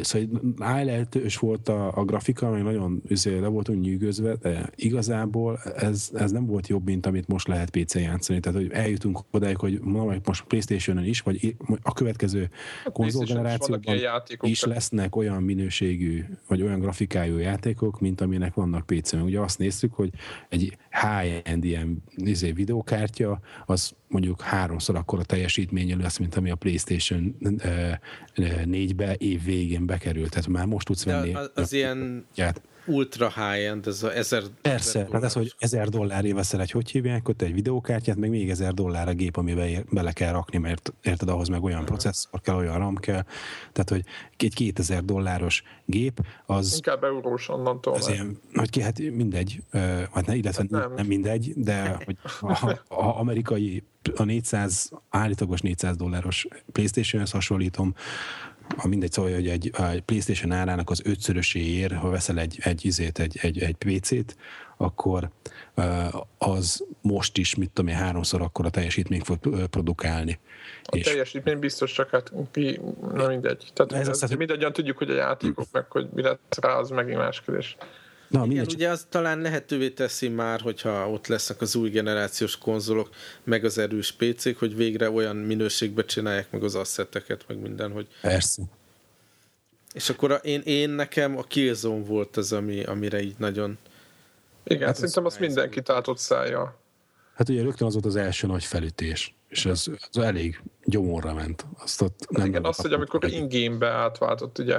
[0.00, 0.28] szóval
[0.74, 6.30] highlight volt a, a grafika, meg nagyon üzé, le voltunk nyűgözve, de igazából ez, ez
[6.30, 8.40] nem volt jobb, mint amit most lehet PC játszani.
[8.40, 9.80] Tehát, hogy eljutunk odáig, hogy
[10.24, 12.50] most Playstation-on is, vagy a következő
[12.84, 13.96] a konzolgenerációban
[14.40, 19.16] is lesznek olyan minőségű, vagy olyan grafikájú játékok, mint aminek vannak PC-n.
[19.16, 20.10] Ugye azt néztük, hogy
[20.48, 26.54] egy high-end ilyen izé, videókártya, az mondjuk háromszor akkor a teljesítményű lesz, mint ami a
[26.54, 26.89] PlayStation
[28.36, 30.30] 4-be év végén bekerült.
[30.30, 31.34] Tehát már most tudsz venni.
[31.34, 32.62] az, az ilyen ját.
[32.86, 36.90] ultra high-end, ez a ezer Persze, ezer hát ez, hogy ezer dollárért veszel egy, hogy
[36.90, 40.92] hívják, ott egy videókártyát, meg még ezer dollár a gép, amivel bele kell rakni, mert
[41.02, 41.96] érted, ahhoz meg olyan uh-huh.
[41.96, 43.24] processzor kell, olyan RAM kell.
[43.72, 44.04] Tehát, hogy
[44.36, 46.74] egy 2000 dolláros gép, az...
[46.74, 47.94] Inkább eurós onnantól.
[47.94, 49.62] Az ilyen, hogy ki, hát mindegy,
[50.12, 50.94] hát ne, illetve hát nem.
[50.94, 53.82] nem mindegy, de hogy a, a amerikai
[54.14, 57.94] a 400, állítagos 400 dolláros Playstation-hez hasonlítom,
[58.76, 63.18] ha mindegy szóval, hogy egy, egy PlayStation árának az ötszöröséért, ha veszel egy, egy, izét,
[63.18, 64.36] egy, egy, egy PC-t,
[64.76, 65.30] akkor
[66.38, 70.38] az most is, mit tudom én, háromszor akkor a teljesítményt fog produkálni.
[70.84, 72.80] A és teljesítmény biztos, csak hát ki,
[73.12, 73.70] na mindegy.
[73.74, 76.90] Tehát ez, ez, ez mindegyen tudjuk, hogy a játékok meg, hogy mi lesz rá, az
[76.90, 77.76] megint más kérdés.
[78.30, 83.10] Na, Igen, ugye az talán lehetővé teszi már, hogyha ott lesznek az új generációs konzolok,
[83.44, 88.06] meg az erős PC-k, hogy végre olyan minőségbe csinálják meg az asszeteket, meg minden, hogy...
[88.20, 88.62] Persze.
[89.92, 93.78] És akkor a, én, én nekem a Killzone volt az, ami, amire így nagyon...
[94.64, 96.78] Igen, hát szerintem azt mindenki tátott szája.
[97.34, 101.66] Hát ugye rögtön az volt az első nagy felütés, és ez, ez elég gyomorra ment.
[101.78, 104.78] Azt ott hát nem igen, azt, hogy amikor in-game-be átváltott, ugye?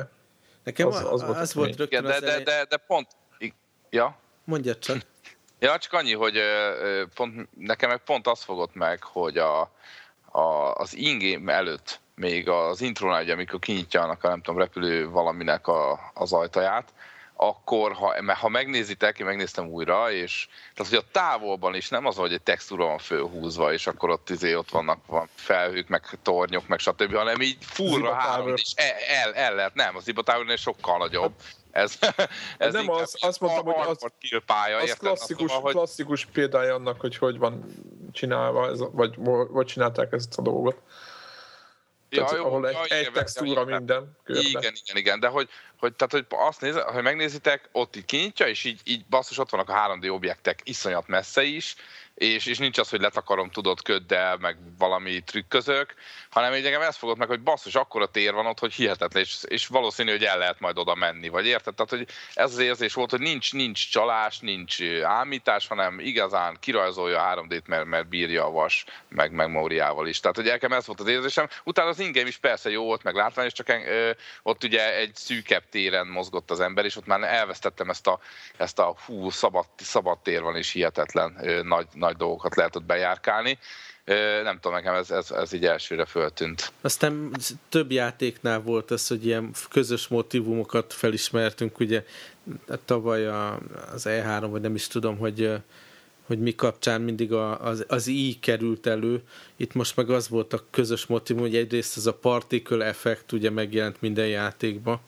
[0.64, 3.08] Nekem az, az, volt, az volt rögtön igen, de, de, de, de pont,
[3.92, 4.16] Ja?
[4.44, 4.98] Mondja csak.
[5.60, 6.40] Ja, csak annyi, hogy
[7.16, 9.72] pont, nekem meg pont az fogott meg, hogy a,
[10.32, 15.10] a, az ingame előtt, még az intrónál, ugye, amikor kinyitja annak a nem tudom, repülő
[15.10, 16.94] valaminek a, az ajtaját,
[17.44, 22.16] akkor ha, ha megnézitek, én megnéztem újra, és tehát, hogy a távolban is nem az,
[22.16, 26.68] hogy egy textúra van fölhúzva, és akkor ott, izé, ott vannak van felhők, meg tornyok,
[26.68, 30.24] meg stb., hanem így furra három is el, el, el, lehet, nem, az Iba
[30.56, 31.34] sokkal nagyobb.
[31.72, 32.00] Ez,
[32.58, 35.74] ez nem az, azt mondtam, hogy az, pálya, az klasszikus, szóval, hogy...
[35.74, 37.66] klasszikus példája annak, hogy hogy van
[38.12, 39.16] csinálva, ez, vagy,
[39.50, 40.82] vagy csinálták ezt a dolgot.
[42.14, 44.18] Ja, tehát, jó, ahol egy, ja, egy textúra ja, minden.
[44.24, 44.42] Körbe.
[44.42, 48.48] Igen, igen, igen, de hogy, hogy, tehát, hogy azt néz, hogy megnézitek, ott így kinyitja,
[48.48, 51.76] és így, így basszus, ott vannak a 3D objektek iszonyat messze is,
[52.22, 55.94] és, és nincs az, hogy letakarom tudod köddel, meg valami trükközök,
[56.30, 59.38] hanem így engem ezt fogott meg, hogy basszus, akkora tér van ott, hogy hihetetlen, és,
[59.48, 61.74] és valószínű, hogy el lehet majd oda menni, vagy érted?
[61.76, 67.22] Tehát, hogy ez az érzés volt, hogy nincs, nincs csalás, nincs ámítás, hanem igazán kirajzolja
[67.22, 70.20] a 3D-t, mert, mert bírja a vas, meg, meg Móriával is.
[70.20, 71.48] Tehát, hogy nekem ez volt az érzésem.
[71.64, 74.12] Utána az ingame is persze jó volt, meg látványos, csak en, ö,
[74.44, 78.20] ott ugye egy szűkebb téren mozgott az ember, és ott már elvesztettem ezt a,
[78.58, 83.58] ezt a hú, szabad, szabad tér van, és hihetetlen ö, nagy, nagy dolgokat lehetett bejárkálni
[84.44, 86.72] nem tudom, nekem ez, ez, ez így elsőre föltűnt.
[86.82, 87.32] Aztán
[87.70, 92.04] több játéknál volt az, hogy ilyen közös motivumokat felismertünk, ugye
[92.86, 93.60] tavaly a,
[93.94, 95.62] az E3, vagy nem is tudom, hogy
[96.28, 99.22] hogy mi kapcsán mindig a, az, az I került elő.
[99.56, 103.50] Itt most meg az volt a közös motivum, hogy egyrészt ez a particle effekt ugye
[103.50, 105.00] megjelent minden játékban.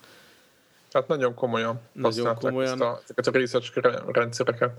[0.94, 2.72] Hát nagyon komolyan nagyon komolyan.
[2.72, 4.72] Ezt a, ezeket a research rendszereket.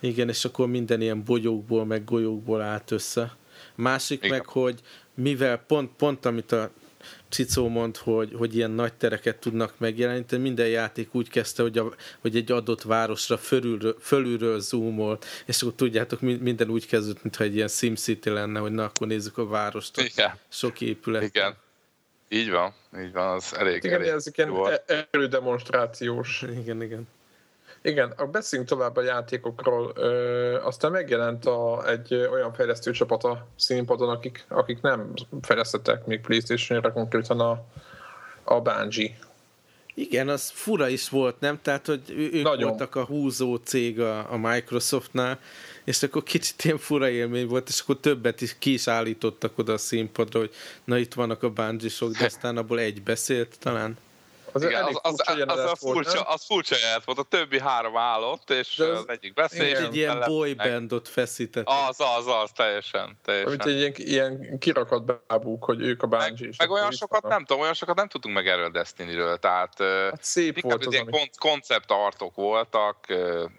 [0.00, 3.36] Igen, és akkor minden ilyen bogyókból, meg golyókból állt össze.
[3.74, 4.36] Másik Igen.
[4.36, 4.80] meg, hogy
[5.14, 6.70] mivel pont, pont amit a
[7.28, 11.94] Cicó mond, hogy, hogy ilyen nagy tereket tudnak megjeleníteni, minden játék úgy kezdte, hogy, a,
[12.20, 17.54] hogy egy adott városra fölülről, fölülről zoomol, és akkor tudjátok, minden úgy kezdődött, mintha egy
[17.54, 20.00] ilyen SimCity lenne, hogy na, akkor nézzük a várost.
[20.00, 20.38] Igen.
[20.48, 21.22] Sok épület.
[21.22, 21.54] Igen.
[22.28, 26.44] Így van, így van, az elég, igen, elég ez ilyen erődemonstrációs.
[26.60, 27.08] Igen, igen.
[27.82, 29.92] Igen, beszéljünk tovább a játékokról.
[29.94, 36.20] Ö, aztán megjelent a, egy olyan fejlesztő csapat a színpadon, akik, akik nem fejlesztettek még
[36.20, 37.64] Playstation-re, konkrétan a,
[38.44, 39.18] a Bungie.
[39.94, 41.58] Igen, az fura is volt, nem?
[41.62, 42.68] Tehát, hogy ők Nagyon.
[42.68, 45.38] voltak a húzó cég a, a Microsoftnál,
[45.84, 49.72] és akkor kicsit ilyen fura élmény volt, és akkor többet is ki is állítottak oda
[49.72, 50.50] a színpadra, hogy
[50.84, 53.96] na itt vannak a Bungie-sok, de aztán abból egy beszélt talán.
[54.52, 57.96] Az, Igen, az, az, az, az, az, furcsa, az furcsa jelent volt, a többi három
[57.96, 59.78] állott, és az, az egyik beszélt.
[59.78, 61.66] Egy ilyen boybandot feszített.
[61.66, 63.18] Az, az, az, teljesen.
[63.24, 63.48] teljesen.
[63.48, 66.46] Amit egy ilyen, ilyen kirakat bábúk, hogy ők a Bungie.
[66.46, 70.24] Meg, meg olyan sokat nem tudom, olyan sokat nem tudtunk meg erről Destiny-ről, tehát hát
[70.24, 71.30] szép volt az, ilyen ami...
[71.38, 73.06] konceptartok voltak,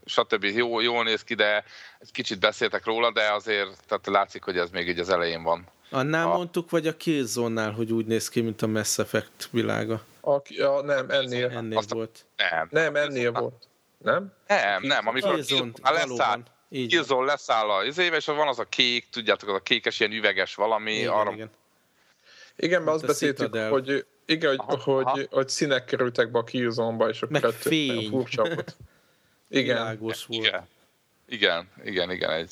[0.06, 0.44] stb.
[0.44, 1.64] Jó, jól néz ki, de
[2.00, 5.68] egy kicsit beszéltek róla, de azért tehát látszik, hogy ez még így az elején van.
[5.92, 6.36] Annál a...
[6.36, 10.02] mondtuk, vagy a Killzone-nál, hogy úgy néz ki, mint a Mass Effect világa?
[10.22, 11.50] A, a, nem, ennél.
[11.50, 12.26] Ennél Azt volt.
[12.38, 12.68] Nem.
[12.72, 13.68] Nem, ennél volt.
[13.98, 14.34] Nem?
[14.48, 15.08] Nem, nem.
[15.08, 19.56] Amikor Killzone, a leszáll, Killzone leszáll a izébe, és van az a kék, tudjátok, az
[19.56, 20.94] a kékes, ilyen üveges valami.
[20.94, 21.32] Igen, arra...
[21.32, 21.50] igen.
[22.56, 25.20] Igen, mert azt beszéltük, hogy igen, hogy, aha, hogy, aha.
[25.30, 28.10] hogy színek kerültek be a Killzone-ba, és akkor Meg fény.
[28.10, 28.78] furcsa volt.
[29.50, 29.76] Igen.
[29.76, 30.46] Világos volt.
[30.46, 30.68] Igen.
[31.32, 32.30] Igen, igen, igen.
[32.30, 32.52] Egy...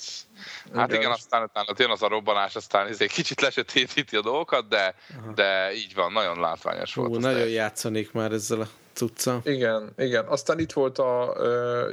[0.73, 4.67] Hát igen, aztán utána jön az a robbanás, aztán ez egy kicsit lesötétíti a dolgokat,
[4.67, 4.95] de,
[5.35, 7.21] de így van, nagyon látványos Hú, volt.
[7.21, 7.61] Nagyon teljesen.
[7.61, 9.41] játszanék már ezzel a cucca.
[9.43, 10.25] Igen, igen.
[10.25, 11.35] Aztán itt volt a,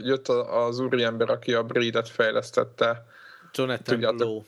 [0.02, 3.06] jött az úriember, aki a Breed-et fejlesztette.
[3.52, 4.42] Jonathan Tudjátok, Blow.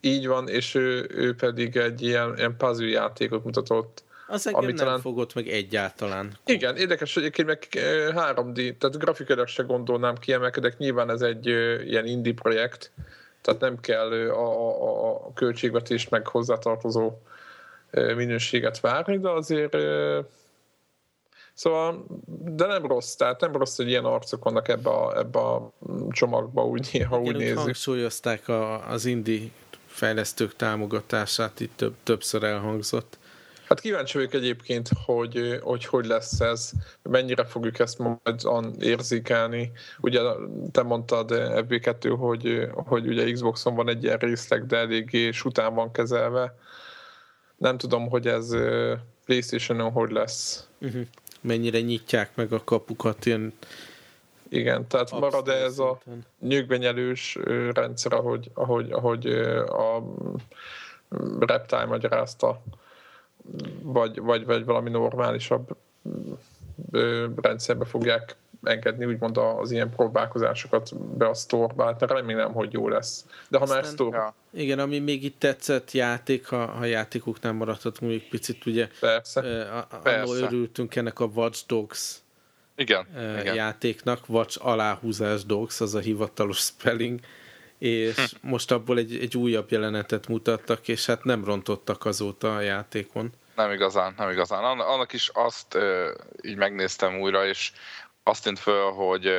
[0.00, 4.74] Így van, és ő, ő pedig egy ilyen, ilyen puzzle játékot mutatott az engem nem
[4.74, 5.00] talán...
[5.00, 6.32] fogott meg egyáltalán.
[6.44, 11.46] Igen, érdekes, hogy egyébként meg 3D, tehát grafikailag se gondolnám kiemelkedek, nyilván ez egy
[11.86, 12.92] ilyen indie projekt,
[13.40, 17.12] tehát nem kell a, a, a költségvetést meg hozzátartozó
[17.90, 19.76] minőséget várni, de azért
[21.58, 22.06] Szóval,
[22.44, 25.72] de nem rossz, tehát nem rossz, hogy ilyen arcok vannak ebbe a, ebbe a
[26.10, 27.58] csomagba, úgy néha úgy nézzük.
[27.58, 29.48] hangsúlyozták a, az indie
[29.86, 33.17] fejlesztők támogatását, itt több, többször elhangzott.
[33.68, 36.70] Hát kíváncsi vagyok egyébként, hogy, hogy hogy lesz ez,
[37.02, 39.72] mennyire fogjuk ezt majd érzékelni.
[40.00, 40.20] Ugye
[40.72, 45.92] te mondtad FB2, hogy, hogy ugye Xboxon van egy ilyen részleg, de eléggé után van
[45.92, 46.54] kezelve.
[47.56, 48.54] Nem tudom, hogy ez
[49.24, 50.68] Playstation-on hogy lesz.
[50.80, 51.02] Uh-huh.
[51.40, 53.52] Mennyire nyitják meg a kapukat ilyen
[54.50, 55.98] igen, tehát marad-e ez a
[56.40, 57.38] nyögvenyelős
[57.72, 59.26] rendszer, ahogy, ahogy, ahogy
[59.66, 60.02] a
[61.38, 62.62] Reptile magyarázta
[63.82, 65.76] vagy, vagy, vagy valami normálisabb
[67.36, 73.26] rendszerbe fogják engedni úgymond az ilyen próbálkozásokat be a sztorba, hát remélem, hogy jó lesz.
[73.48, 74.16] De ha Aztán, már store...
[74.16, 74.34] Ja.
[74.50, 79.40] Igen, ami még itt tetszett játék, ha, ha játékok nem maradhat még picit, ugye Persze.
[79.40, 80.44] Uh, Persze.
[80.44, 82.22] örültünk ennek a Watch Dogs
[82.78, 83.54] igen, uh, igen.
[83.54, 87.20] játéknak, Watch aláhúzás dogs, az a hivatalos spelling,
[87.78, 93.32] és most abból egy, egy újabb jelenetet mutattak, és hát nem rontottak azóta a játékon.
[93.54, 94.80] Nem igazán, nem igazán.
[94.80, 95.78] Annak is azt
[96.42, 97.72] így megnéztem újra, és
[98.22, 99.30] azt tűnt föl, hogy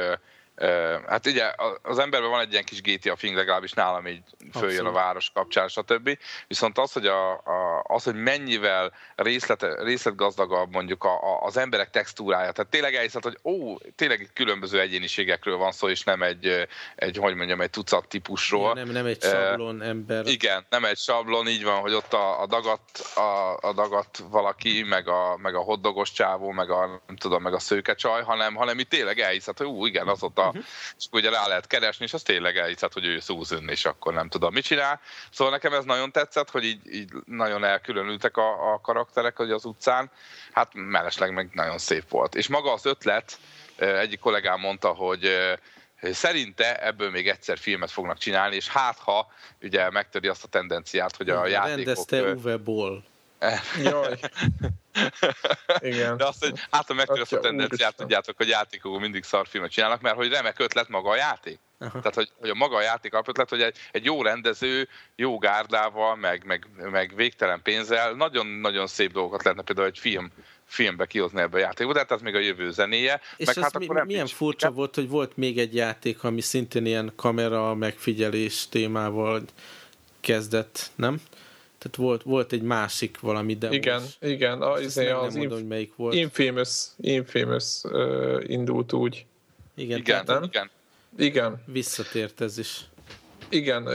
[1.08, 4.92] Hát ugye az emberben van egy ilyen kis GTA fing, legalábbis nálam így följön a
[4.92, 6.18] város kapcsán, stb.
[6.48, 11.90] Viszont az, hogy, a, a, az, hogy mennyivel részlet, részletgazdagabb mondjuk a, a, az emberek
[11.90, 17.18] textúrája, tehát tényleg elhiszed, hogy ó, tényleg különböző egyéniségekről van szó, és nem egy, egy
[17.18, 18.74] hogy mondjam, egy tucat típusról.
[18.74, 20.28] nem, nem egy sablon ember.
[20.28, 22.82] Igen, nem egy sablon, így van, hogy ott a, a dagat,
[23.16, 27.54] a, a dagat valaki, meg a, meg a hoddogos csávó, meg a, nem tudom, meg
[27.54, 30.64] a szőkecsaj, hanem, hanem itt tényleg elhiszed, hogy ú, igen, az ott a, uh-huh.
[30.98, 34.14] és akkor ugye rá lehet keresni, és az tényleg elhiszed, hogy ő Susan, és akkor
[34.14, 35.02] nem tudom, mit csinál.
[35.32, 39.66] Szóval nekem ez nagyon tetszett, hogy így, így nagyon elkülönültek a, a karakterek hogy az
[39.66, 40.12] utcán.
[40.52, 42.36] Hát mellesleg meg nagyon szép volt.
[42.36, 43.38] És maga az ötlet,
[43.78, 45.38] egyik kollégám mondta, hogy
[46.02, 49.32] szerinte ebből még egyszer filmet fognak csinálni, és hát ha
[49.62, 51.76] ugye megtöri azt a tendenciát, hogy a játékok...
[51.76, 53.04] Rendezte Uwe Boll.
[53.84, 54.20] Jaj.
[55.80, 56.18] Igen.
[56.18, 60.30] De azt, hogy megtudja azt a tendenciát, tudjátok, hogy játékok mindig szarfilmet csinálnak, mert hogy
[60.30, 61.60] remek ötlet maga a játék.
[61.80, 62.00] Aha.
[62.00, 66.16] Tehát, hogy, hogy a maga a játék alapötlet, hogy egy, egy jó rendező, jó gárdával,
[66.16, 70.32] meg, meg, meg végtelen pénzzel nagyon-nagyon szép dolgokat lehetne például egy film
[70.66, 73.22] filmbe kihozni ebbe a játékot, de hát ez még a jövő zenéje.
[73.38, 76.86] És meg hát mi, akkor milyen furcsa volt, hogy volt még egy játék, ami szintén
[76.86, 79.42] ilyen kamera megfigyelés témával
[80.20, 81.22] kezdett, nem?
[81.80, 84.62] Tehát volt, volt egy másik valami de Igen, igen.
[84.62, 86.14] A, izé, nem, az nem mondom, hogy melyik volt.
[86.14, 89.26] Infamous, Infamous uh, indult úgy.
[89.76, 90.44] Igen, igen, nem?
[90.44, 90.70] igen.
[91.18, 91.64] Igen.
[91.66, 92.86] Visszatért ez is.
[93.50, 93.88] Igen,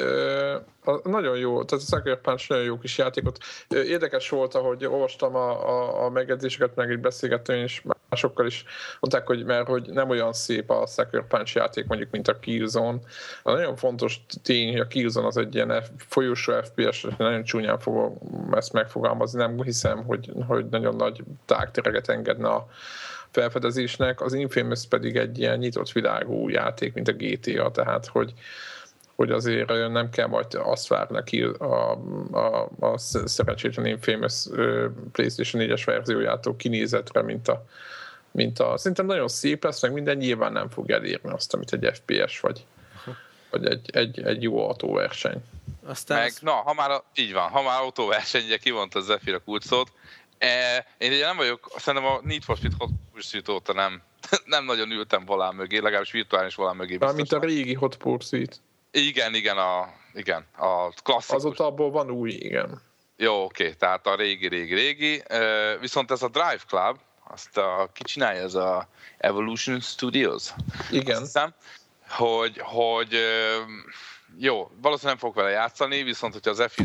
[1.03, 3.39] nagyon jó, tehát a Sucker Punch nagyon jó kis játékot.
[3.69, 8.65] Érdekes volt, ahogy olvastam a, a, a megjegyzéseket, meg egy beszélgetőn is másokkal is
[9.01, 12.99] mondták, hogy mert hogy nem olyan szép a Sucker Punch játék mondjuk, mint a Killzone.
[13.43, 18.19] A nagyon fontos tény, hogy a Killzone az egy ilyen folyosó FPS, nagyon csúnyán fogom
[18.53, 22.67] ezt megfogalmazni, nem hiszem, hogy, hogy nagyon nagy tágtereget engedne a
[23.31, 28.35] felfedezésnek, az Infamous pedig egy ilyen nyitott világú játék, mint a GTA, tehát hogy
[29.15, 31.91] hogy azért nem kell majd azt várni ki a,
[32.33, 34.47] a, a szerencsétlen Infamous
[35.13, 37.65] PlayStation 4-es verziójától kinézetre, mint a,
[38.31, 38.77] mint a...
[38.77, 42.65] Szerintem nagyon szép lesz, meg minden nyilván nem fog elérni azt, amit egy FPS vagy,
[43.51, 45.43] vagy egy, egy, egy jó autóverseny.
[45.85, 46.39] Aztán meg, az...
[46.41, 49.93] na, ha már, a, így van, ha már autóverseny, ugye kivonta a Zephyr a kulcsot,
[50.39, 54.03] e, én ugye nem vagyok, szerintem a Need for Speed Hot Pursuit óta nem,
[54.45, 56.97] nem nagyon ültem valám mögé, legalábbis virtuális valám mögé.
[56.97, 58.61] Biztos mint a régi Hot Pursuit.
[58.97, 61.37] Igen, igen, a, igen, a klasszikus.
[61.37, 62.83] Azóta abból van új, igen.
[63.17, 65.23] Jó, oké, tehát a régi, régi, régi.
[65.81, 70.51] Viszont ez a Drive Club, azt a, ki csinálja, ez a Evolution Studios.
[70.91, 71.15] Igen.
[71.15, 71.55] Azt hiszem,
[72.09, 73.19] hogy, hogy
[74.39, 76.79] jó, valószínűleg nem fogok vele játszani, viszont hogyha az f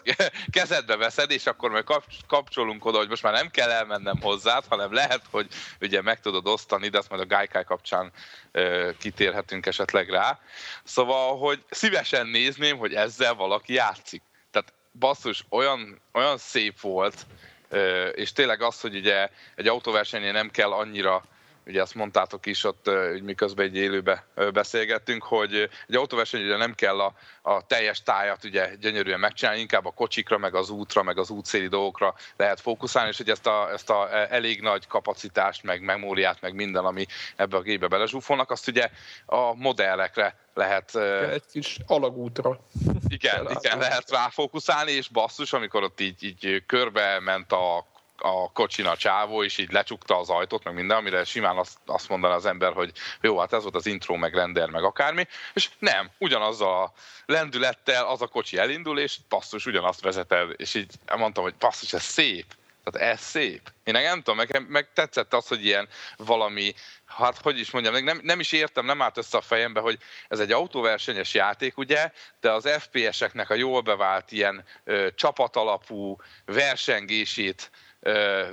[0.50, 1.84] kezedbe veszed, és akkor majd
[2.26, 5.46] kapcsolunk oda, hogy most már nem kell elmennem hozzád, hanem lehet, hogy
[5.80, 8.12] ugye meg tudod osztani, de azt majd a Gaikai kapcsán
[8.52, 10.38] ö, kitérhetünk esetleg rá.
[10.84, 14.22] Szóval, hogy szívesen nézném, hogy ezzel valaki játszik.
[14.50, 17.26] Tehát basszus, olyan, olyan szép volt,
[17.68, 21.24] ö, és tényleg az, hogy ugye egy autóversenynél nem kell annyira
[21.68, 22.90] ugye azt mondtátok is ott,
[23.22, 28.74] miközben egy élőbe beszélgettünk, hogy egy autóverseny ugye nem kell a, a teljes tájat ugye
[28.74, 33.16] gyönyörűen megcsinálni, inkább a kocsikra, meg az útra, meg az útszéli dolgokra lehet fókuszálni, és
[33.16, 37.56] hogy ezt a, ezt a e, elég nagy kapacitást, meg memóriát, meg minden, ami ebbe
[37.56, 38.90] a gépbe belezsúfolnak, azt ugye
[39.26, 40.96] a modellekre lehet...
[41.32, 42.60] Egy kis alagútra.
[43.08, 47.86] Igen, igen, lehet ráfókuszálni, és basszus, amikor ott így, így körbe ment a
[48.18, 52.08] a kocsin a csávó, és így lecsukta az ajtót, meg minden, amire simán azt, azt
[52.08, 55.70] mondaná az ember, hogy jó, hát ez volt az intro, meg render, meg akármi, és
[55.78, 56.92] nem, ugyanaz a
[57.26, 62.02] lendülettel az a kocsi elindul, és passzus, ugyanazt vezeted, és így mondtam, hogy passzus, ez
[62.02, 62.46] szép,
[62.90, 63.72] tehát ez szép.
[63.84, 66.74] Én nem tudom, meg, meg tetszett az, hogy ilyen valami,
[67.06, 70.40] hát hogy is mondjam, nem, nem is értem, nem állt össze a fejembe, hogy ez
[70.40, 77.70] egy autóversenyes játék, ugye, de az FPS-eknek a jól bevált ilyen ö, csapatalapú versengését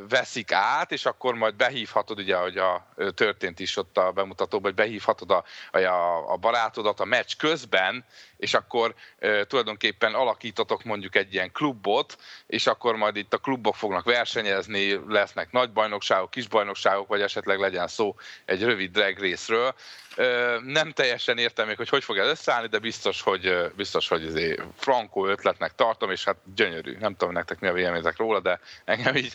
[0.10, 4.86] veszik át, és akkor majd behívhatod, ugye, hogy a, történt is ott a bemutatóban, hogy
[4.86, 5.44] behívhatod a,
[5.78, 8.06] a, a barátodat a meccs közben,
[8.46, 13.76] és akkor e, tulajdonképpen alakítotok mondjuk egy ilyen klubot, és akkor majd itt a klubok
[13.76, 19.76] fognak versenyezni, lesznek nagy bajnokságok, kis bajnokságok, vagy esetleg legyen szó egy rövid drag részről.
[20.16, 20.26] E,
[20.60, 24.62] nem teljesen értem még, hogy hogy fog ez összeállni, de biztos, hogy, biztos, hogy ezért
[24.78, 26.98] frankó ötletnek tartom, és hát gyönyörű.
[27.00, 29.34] Nem tudom nektek mi a véleményetek róla, de engem így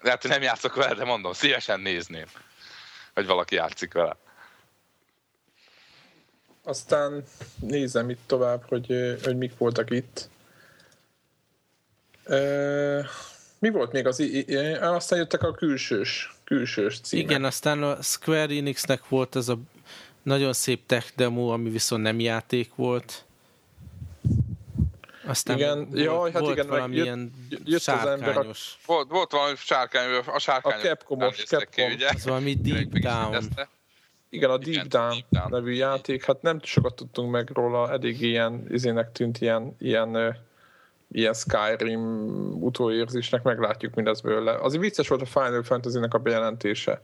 [0.00, 2.26] lehet, hogy nem játszok vele, de mondom, szívesen nézném.
[3.14, 4.16] vagy valaki játszik vele.
[6.66, 7.24] Aztán
[7.60, 10.28] nézem itt tovább, hogy, hogy mik voltak itt.
[13.58, 14.22] mi volt még az...
[14.80, 17.24] Aztán jöttek a külsős, külsős címek.
[17.24, 19.58] Igen, aztán a Square Enixnek volt ez a
[20.22, 23.24] nagyon szép tech demo, ami viszont nem játék volt.
[25.26, 28.76] Aztán igen, volt, jaj, hát volt igen, valamilyen jött, jött sárkányos.
[28.76, 28.82] A...
[28.86, 30.78] Volt, volt valami sárkány, a sárkány.
[30.78, 31.88] A Capcom-os, Capcom.
[31.88, 32.08] Ki, ugye?
[32.08, 33.48] Ez valami Deep Down.
[34.34, 37.92] Igen, a Deep, igen, Down, Deep Down nevű játék, hát nem sokat tudtunk meg róla,
[37.92, 40.36] eddig ilyen izének tűnt ilyen, ilyen,
[41.12, 42.02] ilyen Skyrim
[42.62, 44.54] utóérzésnek, meglátjuk mindez belőle.
[44.54, 47.02] Azért vicces volt a Final Fantasy-nek a bejelentése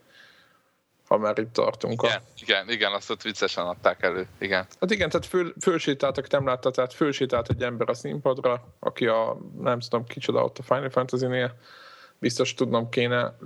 [1.10, 2.02] ha már itt tartunk.
[2.02, 2.22] Igen, a...
[2.40, 4.66] igen, igen, azt ott viccesen adták elő, igen.
[4.80, 9.36] Hát igen, tehát föl, fölsétáltak, nem látta, tehát fölsétált egy ember a színpadra, aki a,
[9.60, 11.54] nem tudom kicsoda ott a Final Fantasy-nél,
[12.20, 13.36] biztos tudnom kéne,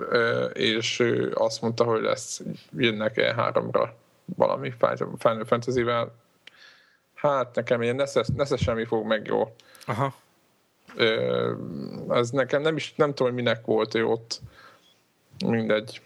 [0.52, 2.42] és ő azt mondta, hogy lesz,
[2.76, 4.72] jönnek e háromra valami
[5.18, 6.14] Final Fantasy-vel.
[7.14, 9.54] Hát nekem ilyen nesze, nesze semmi fog meg jó.
[9.86, 10.14] Aha.
[12.08, 14.40] Ez nekem nem is, nem tudom, hogy minek volt ő ott.
[15.46, 16.00] Mindegy.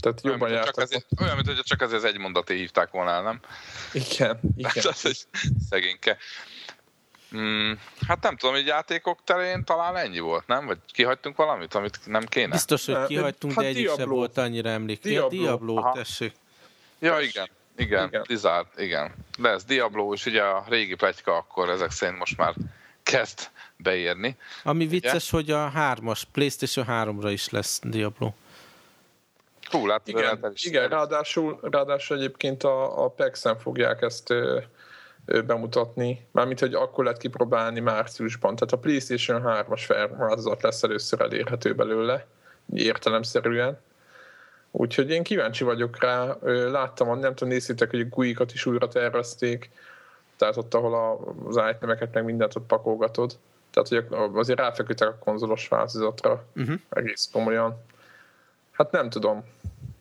[0.00, 0.82] Tehát olyan, jobban jártak.
[0.82, 3.40] Ezért, olyan, mint hogy csak ezért az egy mondaté hívták volna el, nem?
[3.92, 4.70] Igen, igen.
[4.74, 5.26] Hát az egy
[5.70, 6.16] szegényke.
[7.30, 10.66] Hmm, hát nem tudom, hogy játékok terén talán ennyi volt, nem?
[10.66, 12.52] Vagy kihagytunk valamit, amit nem kéne?
[12.52, 15.00] Biztos, hogy kihagytunk, hát de egyik sem volt annyira emlék.
[15.00, 16.32] Diablo, ja, Diablo tessék.
[16.98, 17.48] Ja, igen.
[17.76, 18.22] Igen, igen.
[18.22, 19.14] Blizzard, igen.
[19.38, 22.54] Lesz Diablo, és ugye a régi pletyka akkor ezek szerint most már
[23.02, 24.36] kezd beérni.
[24.62, 25.54] Ami vicces, ugye?
[25.54, 28.32] hogy a hármas, PlayStation 3-ra is lesz Diablo.
[29.70, 34.34] Hú, hát igen, is igen ráadásul, ráadásul egyébként a, a PEX-en fogják ezt
[35.46, 38.54] bemutatni, mármint, hogy akkor lehet kipróbálni márciusban.
[38.56, 42.26] Tehát a PlayStation 3-as felváltozat lesz először elérhető belőle,
[42.74, 43.78] értelemszerűen.
[44.70, 46.36] Úgyhogy én kíváncsi vagyok rá.
[46.70, 49.70] Láttam, nem tudom, néztétek, hogy a GUI-kat is újra tervezték,
[50.36, 53.38] tehát ott, ahol az itemeket meg mindent ott pakolgatod.
[53.70, 56.76] Tehát, hogy azért ráfeküdtek a konzolos változatra uh-huh.
[56.88, 57.84] egész komolyan.
[58.70, 59.44] Hát nem tudom,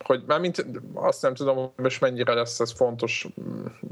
[0.05, 3.27] hogy már mint azt nem tudom, hogy most mennyire lesz ez fontos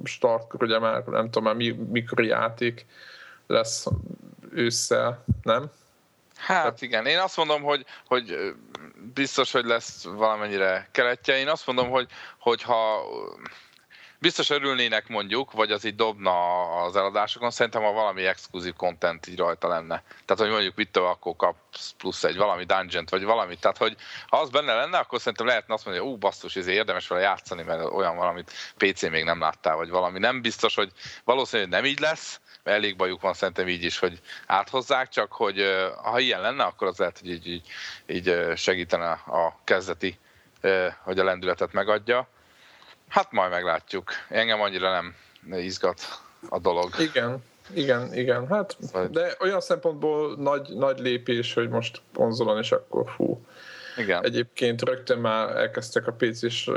[0.03, 2.86] startkor, ugye már nem tudom már mikor játék
[3.47, 3.86] lesz
[4.51, 5.72] ősszel, nem?
[6.36, 8.55] Hát igen, én azt mondom, hogy, hogy
[9.14, 11.38] biztos, hogy lesz valamennyire keletje.
[11.38, 12.07] Én azt mondom, hogy,
[12.38, 13.01] hogy ha
[14.24, 19.38] biztos örülnének mondjuk, vagy az így dobna az eladásokon, szerintem ha valami exkluzív content így
[19.38, 20.03] rajta lenne.
[20.26, 23.55] Tehát, hogy mondjuk mit akkor kapsz plusz egy valami dungeon vagy valami.
[23.55, 23.95] Tehát, hogy
[24.28, 27.21] ha az benne lenne, akkor szerintem lehetne azt mondani, hogy ú, basszus, ez érdemes vele
[27.21, 30.19] játszani, mert olyan valamit PC még nem láttál, vagy valami.
[30.19, 30.91] Nem biztos, hogy
[31.24, 35.86] valószínűleg nem így lesz, mert elég bajuk van szerintem így is, hogy áthozzák, csak hogy
[36.03, 37.67] ha ilyen lenne, akkor az lehet, hogy így, így,
[38.07, 40.19] így segítene a kezdeti,
[41.03, 42.28] hogy a lendületet megadja
[43.14, 44.11] Hát majd meglátjuk.
[44.30, 45.16] Engem annyira nem
[45.59, 46.01] izgat
[46.49, 46.89] a dolog.
[46.99, 47.43] Igen,
[47.74, 48.47] igen, igen.
[48.47, 48.78] Hát,
[49.11, 53.45] de olyan szempontból nagy, nagy lépés, hogy most konzolon, és akkor fú.
[53.97, 54.24] Igen.
[54.24, 56.70] Egyébként rögtön már elkezdtek a PC-s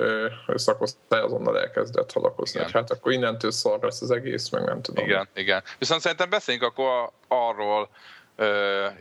[0.54, 2.72] szakosztály azonnal elkezdett halakozni, igen.
[2.72, 5.04] hát akkor innentől szar lesz az egész, meg nem tudom.
[5.04, 5.62] Igen, igen.
[5.78, 7.88] Viszont szerintem beszéljünk akkor arról,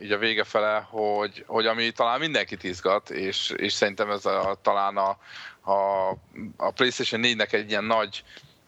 [0.02, 4.58] így a vége fele, hogy, hogy ami talán mindenkit izgat, és, és szerintem ez a,
[4.62, 5.18] talán a,
[5.66, 6.10] a,
[6.58, 8.24] a PlayStation 4-nek egy ilyen nagy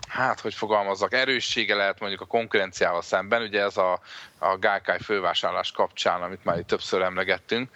[0.07, 3.99] hát, hogy fogalmazzak, erőssége lehet mondjuk a konkurenciával szemben, ugye ez a,
[4.37, 7.69] a Gaikai fővásárlás kapcsán, amit már itt többször emlegettünk,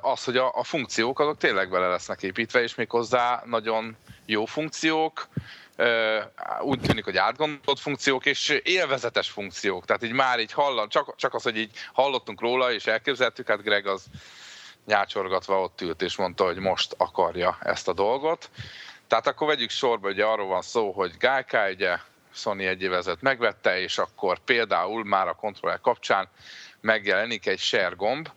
[0.00, 5.28] az, hogy a, a funkciók azok tényleg bele lesznek építve, és méghozzá nagyon jó funkciók,
[6.60, 9.84] úgy tűnik, hogy átgondolt funkciók és élvezetes funkciók.
[9.84, 13.62] Tehát így már így hallan, csak, csak az, hogy így hallottunk róla és elképzeltük, hát
[13.62, 14.04] Greg az
[14.86, 18.50] nyácsorgatva ott ült és mondta, hogy most akarja ezt a dolgot.
[19.06, 21.96] Tehát akkor vegyük sorba, hogy arról van szó, hogy Gaikai ugye
[22.34, 26.28] Sony egy évezet megvette, és akkor például már a kontroller kapcsán
[26.80, 28.28] megjelenik egy share gomb,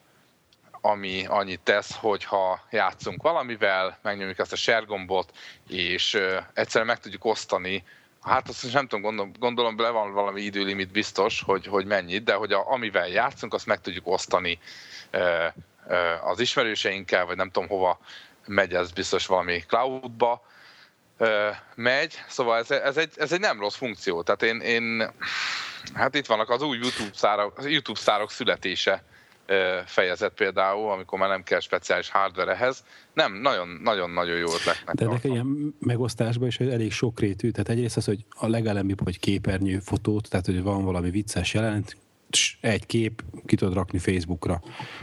[0.81, 5.31] ami annyit tesz, hogy ha játszunk valamivel, megnyomjuk ezt a share gombot,
[5.67, 6.19] és
[6.53, 7.83] egyszerűen meg tudjuk osztani
[8.25, 12.33] Hát azt nem tudom, gondolom, gondolom le van valami időlimit biztos, hogy, hogy mennyit, de
[12.33, 14.59] hogy a, amivel játszunk, azt meg tudjuk osztani
[16.23, 17.99] az ismerőseinkkel, vagy nem tudom hova
[18.45, 20.45] megy, ez biztos valami cloudba
[21.75, 25.11] megy, szóval ez, ez, egy, ez egy nem rossz funkció, tehát én, én
[25.93, 29.03] hát itt vannak az új YouTube szárok, YouTube szárok születése
[29.86, 32.83] fejezet például, amikor már nem kell speciális hardware ehhez.
[33.13, 33.33] Nem,
[33.83, 34.95] nagyon-nagyon jó ötletnek.
[34.95, 39.79] De ennek ilyen megosztásban is elég sokrétű, tehát egyrészt az, hogy a legelemibb, hogy képernyő
[39.79, 41.97] fotót, tehát hogy van valami vicces jelent,
[42.61, 44.61] egy kép, ki tudod rakni Facebookra.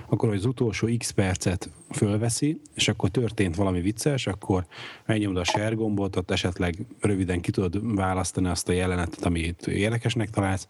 [0.08, 4.66] Akkor, az utolsó x percet fölveszi, és akkor történt valami vicces, akkor
[5.06, 10.30] megnyomod a share gombot, ott esetleg röviden ki tudod választani azt a jelenetet, amit érdekesnek
[10.30, 10.66] találsz,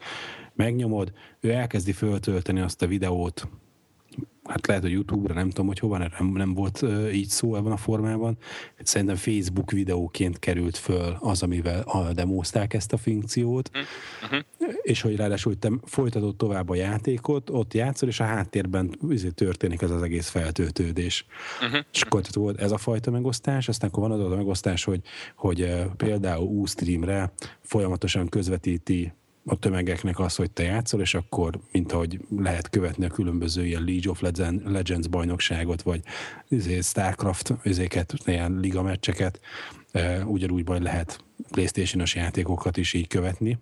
[0.55, 3.47] megnyomod, ő elkezdi föltölteni azt a videót,
[4.43, 7.77] hát lehet, hogy YouTube-ra, nem tudom, hogy hova, nem, nem volt így szó ebben a
[7.77, 8.37] formában.
[8.83, 13.69] Szerintem Facebook videóként került föl az, amivel a demózták ezt a funkciót,
[14.23, 14.39] uh-huh.
[14.81, 19.81] és hogy ráadásul te folytatod tovább a játékot, ott játszol, és a háttérben izé, történik
[19.81, 21.25] ez az egész feltöltődés.
[21.61, 21.85] Uh-huh.
[21.93, 25.01] És akkor volt ez a fajta megosztás, aztán akkor van az a megosztás, hogy,
[25.35, 29.13] hogy például Ustreamre folyamatosan közvetíti
[29.45, 33.83] a tömegeknek az, hogy te játszol, és akkor, mint ahogy lehet követni a különböző ilyen
[33.83, 34.21] League of
[34.65, 36.01] Legends bajnokságot, vagy
[36.47, 39.39] izé, Starcraft izéket, ilyen liga meccseket,
[40.25, 43.57] ugyanúgy majd lehet Playstation-os játékokat is így követni.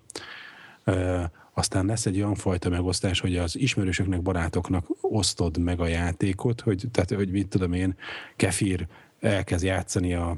[1.53, 6.83] Aztán lesz egy olyan fajta megosztás, hogy az ismerősöknek, barátoknak osztod meg a játékot, hogy,
[6.91, 7.95] tehát, hogy mit tudom én,
[8.35, 8.87] Kefir
[9.19, 10.37] elkezd játszani a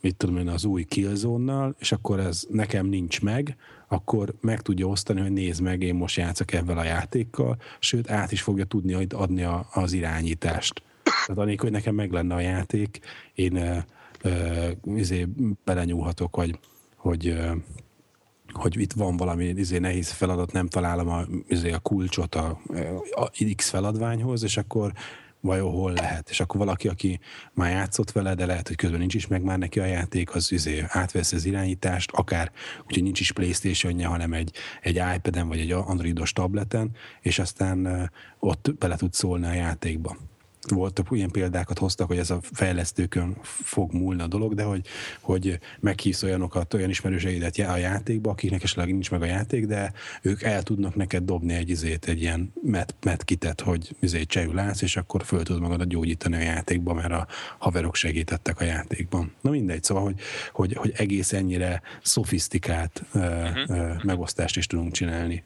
[0.00, 3.56] mit tudom én, az új Killzone-nal, és akkor ez nekem nincs meg,
[3.92, 8.32] akkor meg tudja osztani, hogy nézd meg, én most játszok ebben a játékkal, sőt, át
[8.32, 10.82] is fogja tudni adni a, az irányítást.
[11.02, 13.00] Tehát anélkül, hogy nekem meg lenne a játék,
[13.34, 13.84] én
[14.24, 15.26] uh, izé
[15.64, 16.34] belenyúlhatok,
[16.96, 17.56] hogy uh,
[18.52, 22.60] hogy itt van valami izé, nehéz feladat, nem találom a, izé, a kulcsot a,
[23.14, 24.92] a X feladványhoz, és akkor
[25.40, 26.30] vajon hol lehet.
[26.30, 27.20] És akkor valaki, aki
[27.52, 30.52] már játszott vele, de lehet, hogy közben nincs is meg már neki a játék, az
[30.52, 32.52] izé átvesz az irányítást, akár
[32.86, 38.74] úgyhogy nincs is playstation hanem egy, egy iPad-en vagy egy androidos tableten, és aztán ott
[38.78, 40.16] bele tud szólni a játékba
[40.70, 44.86] voltak ilyen példákat hoztak, hogy ez a fejlesztőkön fog múlni a dolog, de hogy,
[45.20, 49.92] hogy meghívsz olyanokat, olyan ismerőseidet a játékba, akiknek esetleg nincs meg a játék, de
[50.22, 54.82] ők el tudnak neked dobni egy izét, egy ilyen met, metkitet, hogy izét csehül látsz,
[54.82, 57.26] és akkor föl tudod magadat gyógyítani a játékba, mert a
[57.58, 59.32] haverok segítettek a játékban.
[59.40, 60.20] Na mindegy, szóval, hogy,
[60.52, 63.68] hogy, hogy egész ennyire szofisztikált uh-huh.
[63.68, 65.42] uh, megosztást is tudunk csinálni.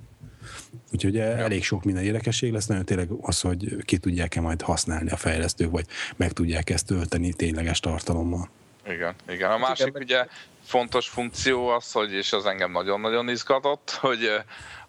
[0.92, 5.16] Úgyhogy elég sok minden érdekesség lesz, nagyon tényleg az, hogy ki tudják-e majd használni a
[5.16, 8.48] fejlesztők, vagy meg tudják ezt tölteni tényleges tartalommal.
[8.86, 9.50] Igen, igen.
[9.50, 10.26] A másik igen, ugye
[10.64, 14.30] fontos funkció az, hogy, és az engem nagyon-nagyon izgatott, hogy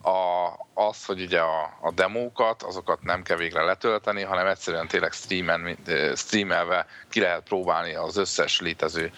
[0.05, 5.11] a, az, hogy ugye a, a demókat, azokat nem kell végre letölteni, hanem egyszerűen tényleg
[5.11, 5.77] streamen,
[6.15, 9.11] streamelve ki lehet próbálni az összes létező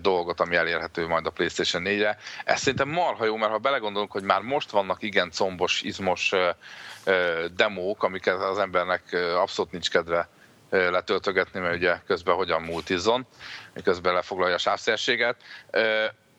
[0.00, 2.18] dolgot, ami elérhető majd a PlayStation 4-re.
[2.44, 6.32] Ez szerintem marha jó, mert ha belegondolunk, hogy már most vannak igen combos, izmos
[7.56, 9.02] demók, amiket az embernek
[9.36, 10.28] abszolút nincs kedve
[10.70, 13.26] letöltögetni, mert ugye közben hogyan multizzon,
[13.74, 15.36] miközben lefoglalja a sávszélséget,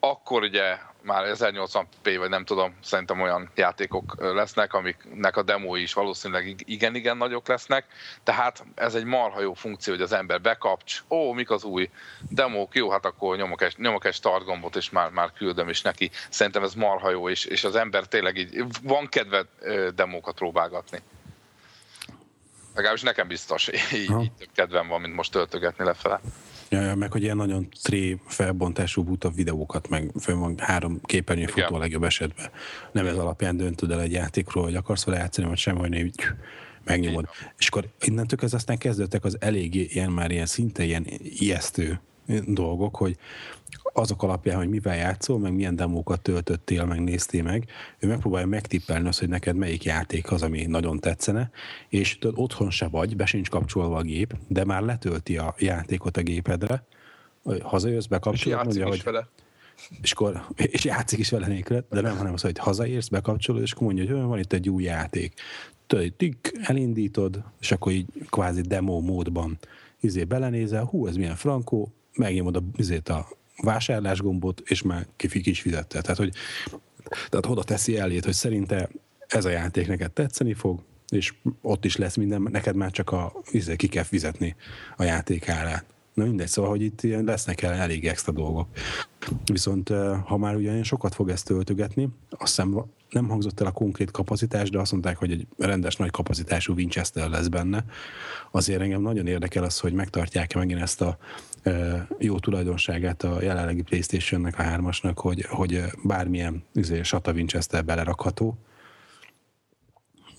[0.09, 5.93] akkor ugye már 1080p, vagy nem tudom, szerintem olyan játékok lesznek, amiknek a demói is
[5.93, 7.85] valószínűleg igen-igen nagyok lesznek,
[8.23, 11.89] tehát ez egy marha jó funkció, hogy az ember bekapcs, ó, mik az új
[12.29, 15.81] demók, jó, hát akkor nyomok egy, nyomok egy start gombot, és már, már küldöm is
[15.81, 16.11] neki.
[16.29, 19.45] Szerintem ez marha jó, és, és az ember tényleg így van kedve
[19.95, 20.99] demókat próbálgatni.
[22.73, 26.21] Legalábbis nekem biztos, így, így több kedvem van, mint most töltögetni lefele.
[26.69, 31.45] Ja, ja, meg hogy ilyen nagyon tré felbontású buta videókat, meg fönn van három képernyő
[31.45, 32.49] futó a legjobb esetben.
[32.91, 36.23] Nem ez alapján döntöd el egy játékról, hogy akarsz vele játszani, vagy sem, hogy így
[36.83, 37.29] megnyomod.
[37.57, 41.99] És akkor innentől ez aztán kezdődtek az elég ilyen már ilyen szinte ilyen ijesztő
[42.45, 43.17] dolgok, hogy
[43.97, 47.65] azok alapján, hogy mivel játszol, meg milyen demókat töltöttél, meg néztél meg,
[47.99, 51.49] ő megpróbálja megtippelni azt, hogy neked melyik játék az, ami nagyon tetszene,
[51.89, 56.17] és tudod, otthon se vagy, be sincs kapcsolva a gép, de már letölti a játékot
[56.17, 56.83] a gépedre,
[57.61, 59.03] hazajössz, bekapcsolod, és mondja, hogy...
[59.03, 59.27] Vele.
[60.01, 63.71] És, akkor, és játszik is vele nélkül, de nem, hanem az, hogy hazaérsz, bekapcsolod, és
[63.71, 65.33] akkor mondja, hogy van itt egy új játék.
[65.87, 69.57] Tudod, tik, elindítod, és akkor így kvázi demo módban
[69.99, 73.27] izé belenézel, hú, ez milyen frankó, megnyomod a, izét a
[73.61, 76.01] vásárlás gombot, és már kifik is fizette.
[76.01, 76.33] Tehát, hogy
[77.29, 78.89] tehát oda teszi elét, hogy szerinte
[79.27, 83.33] ez a játék neked tetszeni fog, és ott is lesz minden, neked már csak a,
[83.51, 84.55] izé, ki kell fizetni
[84.97, 85.85] a játék árát.
[86.13, 88.67] Na mindegy, szóval, hogy itt lesznek el elég extra dolgok.
[89.45, 89.89] Viszont
[90.25, 94.69] ha már ugyan sokat fog ezt töltögetni, azt hiszem nem hangzott el a konkrét kapacitás,
[94.69, 97.85] de azt mondták, hogy egy rendes nagy kapacitású Winchester lesz benne.
[98.51, 101.17] Azért engem nagyon érdekel az, hogy megtartják-e megint ezt a
[102.19, 108.57] jó tulajdonságát a jelenlegi Playstation-nek, a hármasnak, hogy, hogy bármilyen izé, Sata Winchester belerakható.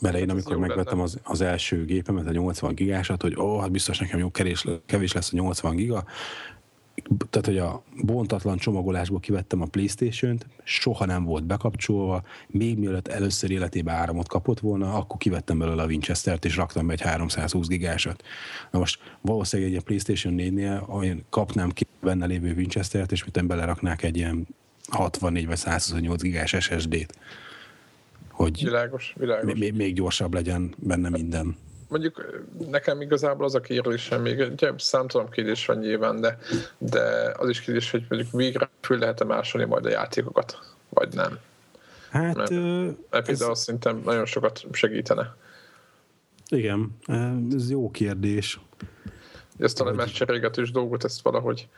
[0.01, 3.71] Bele én, hát amikor megvettem az, az első gépemet, a 80 gigásat, hogy ó, hát
[3.71, 6.05] biztos nekem jó kerés, kevés lesz a 80 giga,
[7.31, 13.51] tehát hogy a bontatlan csomagolásból kivettem a Playstation-t, soha nem volt bekapcsolva, még mielőtt először
[13.51, 18.23] életében áramot kapott volna, akkor kivettem belőle a Winchester-t, és raktam be egy 320 gigásat.
[18.71, 24.03] Na most valószínűleg egy Playstation 4-nél olyan kapnám ki benne lévő Winchester-t, és mit beleraknák
[24.03, 24.47] egy ilyen
[24.89, 27.19] 64 vagy 128 gigás SSD-t.
[28.31, 29.59] Hogy világos, világos.
[29.59, 31.57] Még, még gyorsabb legyen benne minden
[31.89, 36.39] mondjuk nekem igazából az a kérdésem, még egy számtalan kérdés van nyilván, de,
[36.79, 40.59] de az is kérdés, hogy mondjuk végre föl lehet-e másolni majd a játékokat,
[40.89, 41.39] vagy nem.
[42.11, 42.37] Hát...
[42.37, 43.59] Mert, ö, például ez...
[43.59, 45.37] szerintem nagyon sokat segítene.
[46.49, 46.97] Igen,
[47.55, 48.61] ez jó kérdés.
[49.59, 51.69] Ezt a lemez cserélgetős dolgot, ezt valahogy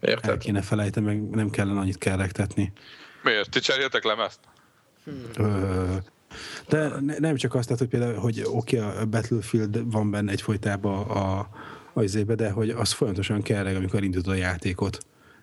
[0.00, 0.30] érted?
[0.30, 2.72] El kéne felejteni, meg nem kellene annyit kerektetni.
[3.22, 3.50] Miért?
[3.50, 4.40] Ti cseréltek lemezt?
[5.04, 5.24] Hmm.
[5.36, 5.96] Ö,
[6.68, 11.48] de nem csak azt, hogy például, hogy oké, okay, a Battlefield van benne egyfolytában a,
[11.94, 14.98] a izébe, de hogy az folyamatosan kell, amikor indult a játékot.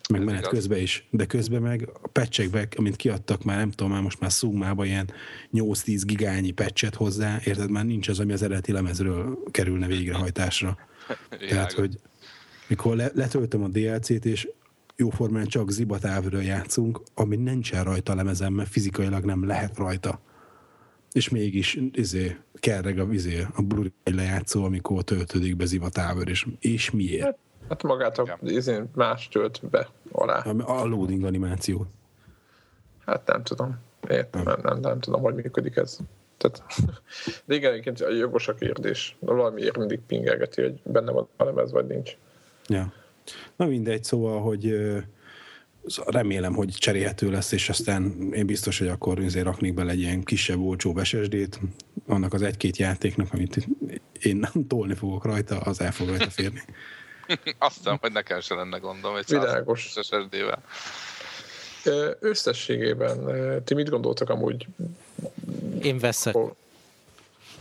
[0.10, 4.02] Meg menet közben is, de közben meg a patchekbe, amint kiadtak már, nem tudom, már
[4.02, 5.12] most már szumában ilyen
[5.54, 10.78] 8-10 gigányi patchet hozzá, érted, már nincs az, ami az eredeti lemezről kerülne végrehajtásra.
[11.50, 12.00] Tehát, hogy
[12.68, 14.48] mikor le, letöltöm a DLC-t, és
[14.96, 20.22] jóformán csak zibatávről játszunk, ami nincsen rajta a lemezem, mert fizikailag nem lehet rajta
[21.12, 26.92] és mégis izé, kerreg a, izé, a blu lejátszó, amikor töltődik be zivatávör, és, és
[26.92, 27.24] miért?
[27.24, 27.38] Hát,
[27.70, 30.40] hát magát a izé, más tölt be alá.
[30.40, 31.86] A, a loading animáció.
[33.06, 33.80] Hát nem tudom.
[34.10, 35.98] Értem, nem, nem, nem tudom, hogy működik ez.
[36.38, 36.64] Tehát,
[37.46, 39.18] de igen, egyébként a jogos a kérdés.
[39.20, 42.18] Valamiért mindig pingelgeti, hogy benne van a lemez, vagy nincs.
[42.68, 42.94] Ja.
[43.56, 44.76] Na mindegy, szóval, hogy
[46.06, 50.24] remélem, hogy cserélhető lesz, és aztán én biztos, hogy akkor azért raknék bele egy ilyen
[50.24, 51.60] kisebb, olcsó SSD-t,
[52.08, 53.68] annak az egy-két játéknak, amit
[54.22, 56.64] én nem tolni fogok rajta, az el fog rajta férni.
[57.58, 59.94] Azt hiszem, hogy nekem se lenne gondom egy Világos.
[60.02, 60.64] SSD-vel.
[62.20, 63.20] Összességében
[63.64, 64.68] ti mit gondoltak amúgy?
[65.82, 66.36] Én veszek.
[66.36, 66.52] Oh,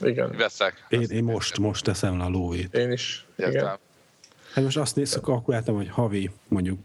[0.03, 0.37] igen.
[0.37, 0.87] Veszek.
[0.89, 2.75] Én, én most, most teszem le a lóvét.
[2.75, 3.27] Én is.
[3.37, 3.79] Igen.
[4.53, 6.79] Hát most azt nézzük, kalkuláltam, hogy havi mondjuk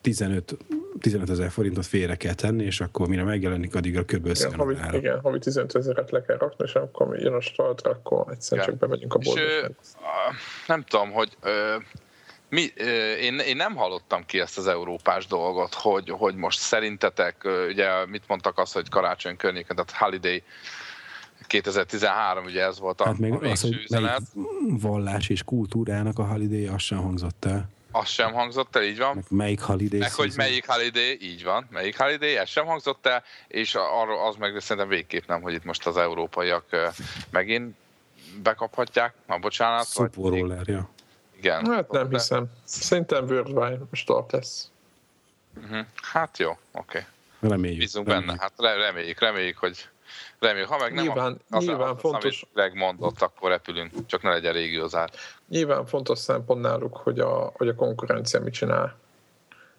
[0.00, 0.56] 15
[1.00, 4.26] 15 ezer forintot félre kell tenni, és akkor mire megjelenik, addigra kb.
[4.26, 8.32] Igen, havi, igen, havi 15 ezeret le kell rakni, és akkor jön a startra, akkor
[8.32, 9.74] egyszer csak bemegyünk a boltba.
[10.66, 11.76] Nem tudom, hogy ö,
[12.48, 17.48] mi, ö, én, én nem hallottam ki ezt az európás dolgot, hogy, hogy most szerintetek,
[17.68, 20.42] ugye mit mondtak azt, hogy karácsony környéken, tehát holiday
[21.46, 24.22] 2013, ugye ez volt a, hát még a az, hogy üzenet.
[24.68, 27.68] vallás és kultúrának a holiday, az sem hangzott el.
[27.98, 29.14] Az sem hangzott el, így van.
[29.14, 31.66] Meg melyik holiday Meg hogy melyik holiday, így van.
[31.70, 35.64] Melyik holiday, ez sem hangzott el, és arról az meg szerintem végképp nem, hogy itt
[35.64, 36.64] most az európaiak
[37.30, 37.74] megint
[38.42, 39.86] bekaphatják, ma bocsánat.
[39.86, 40.32] Super
[40.64, 40.88] ja.
[41.36, 41.66] Igen.
[41.66, 42.46] Hát nem hiszem.
[42.64, 44.70] Szerintem Worldwide start lesz.
[45.56, 45.86] Uh-huh.
[46.02, 46.58] Hát jó, oké.
[46.72, 47.50] Okay.
[47.50, 47.78] Reméljük.
[47.78, 48.38] Bízunk reméljük.
[48.38, 49.88] benne, hát reméljük, reméljük, hogy
[50.38, 54.22] Reméljük, ha meg nem nyilván, az, nyilván az, fontos, amit Greg mondott, akkor repülünk, csak
[54.22, 55.10] ne legyen régiózár.
[55.48, 58.96] Nyilván fontos szempont náluk, hogy a, hogy a konkurencia mit csinál.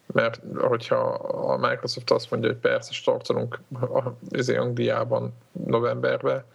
[0.06, 3.60] Mert hogyha a Microsoft azt mondja, hogy persze startolunk
[4.32, 6.46] az Angliában novemberben,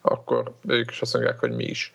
[0.00, 1.92] akkor ők is azt mondják, hogy mi is.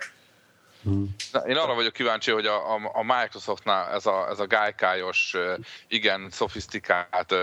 [1.47, 5.35] Én arra vagyok kíváncsi, hogy a, a, a Microsoftnál ez a, ez a gájkájos,
[5.87, 7.35] igen, szofisztikált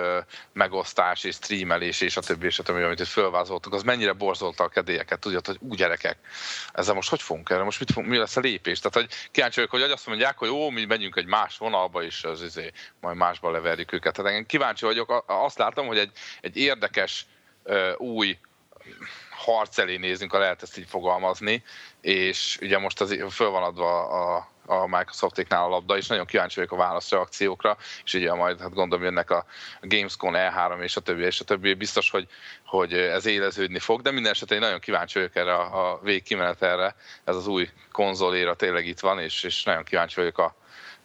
[0.53, 4.65] megosztás és streamelés és a többi, és a többi, amit itt fölvázoltuk, az mennyire borzolta
[4.65, 6.19] a kedélyeket, tudod, hogy úgy gyerekek,
[6.73, 8.79] ezzel most hogy fogunk erre, most mit fogunk, mi lesz a lépés?
[8.79, 12.25] Tehát, hogy kíváncsi vagyok, hogy azt mondják, hogy jó, mi megyünk egy más vonalba, és
[12.25, 14.15] az izé, majd másba leverjük őket.
[14.15, 17.27] Tehát én kíváncsi vagyok, azt látom, hogy egy, egy érdekes
[17.97, 18.39] új
[19.45, 21.63] harc elé nézünk, ha lehet ezt így fogalmazni,
[22.01, 26.55] és ugye most az föl van adva a, a Microsoftéknál a labda, és nagyon kíváncsi
[26.55, 29.45] vagyok a válaszreakciókra, és ugye majd hát gondolom jönnek a
[29.81, 32.29] Gamescom E3 és a többi, és a többi, biztos, hogy,
[32.67, 36.95] hogy ez éleződni fog, de minden esetben én nagyon kíváncsi vagyok erre a, a végkimenetelre,
[37.25, 40.55] ez az új konzoléra tényleg itt van, és, és nagyon kíváncsi vagyok a,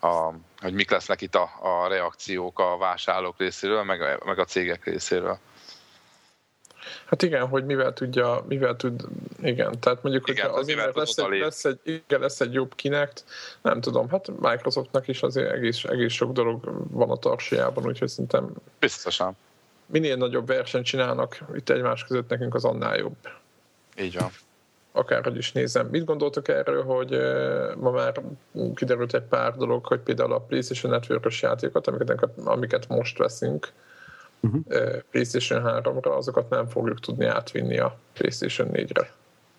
[0.08, 4.86] a, hogy mik lesznek itt a, a reakciók a vásárlók részéről, meg, meg a cégek
[4.86, 5.40] részéről.
[7.06, 9.06] Hát igen, hogy mivel tudja, mivel tud,
[9.42, 13.12] igen, tehát mondjuk, hogy azért lesz egy, lesz, egy, igen, lesz egy jobb kinek,
[13.62, 18.50] nem tudom, hát Microsoftnak is azért egész, egész sok dolog van a tarsajában, úgyhogy szerintem
[18.80, 19.38] biztosan.
[19.86, 23.18] Minél nagyobb versenyt csinálnak itt egymás között, nekünk az annál jobb.
[24.00, 24.30] Így van.
[24.92, 25.88] Akárhogy is nézem.
[25.88, 27.10] Mit gondoltok erről, hogy
[27.78, 28.22] ma már
[28.76, 33.72] kiderült egy pár dolog, hogy például a PlayStation Network-ös játékokat, amiket, amiket most veszünk,
[34.40, 34.62] uh-huh.
[35.12, 39.12] PlayStation 3-ra, azokat nem fogjuk tudni átvinni a PlayStation 4-re.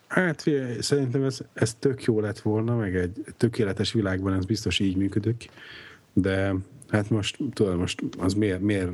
[0.09, 4.79] Hát figyelj, szerintem ez, ez tök jó lett volna, meg egy tökéletes világban ez biztos
[4.79, 5.51] így működik,
[6.13, 6.55] de
[6.89, 8.91] hát most, tudod, most az miért, miért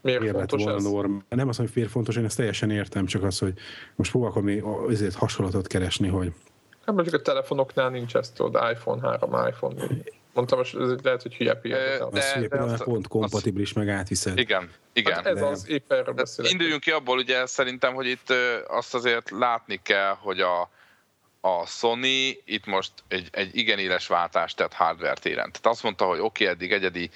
[0.00, 1.16] Miért, miért lett volna norm?
[1.28, 3.52] Nem az, hogy miért fontos, én ezt teljesen értem, csak az, hogy
[3.94, 4.48] most próbálom
[4.88, 6.32] azért hasonlatot keresni, hogy
[6.86, 9.74] Hát mondjuk a telefonoknál nincs ezt, tudod, iPhone 3, iPhone
[10.36, 12.08] Mondtam, hogy ez lehet, hogy hülye példa.
[12.10, 14.38] De, de, pont kompatibilis, meg átviszed.
[14.38, 15.14] Igen, igen.
[15.14, 16.50] Hát ez de, az, épp erről beszélek.
[16.50, 18.32] Induljunk ki abból, ugye szerintem, hogy itt
[18.66, 20.70] azt azért látni kell, hogy a,
[21.40, 22.04] a Sony
[22.44, 25.52] itt most egy, egy igen éles váltást tett hardware téren.
[25.52, 27.10] Tehát azt mondta, hogy oké, okay, eddig egyedi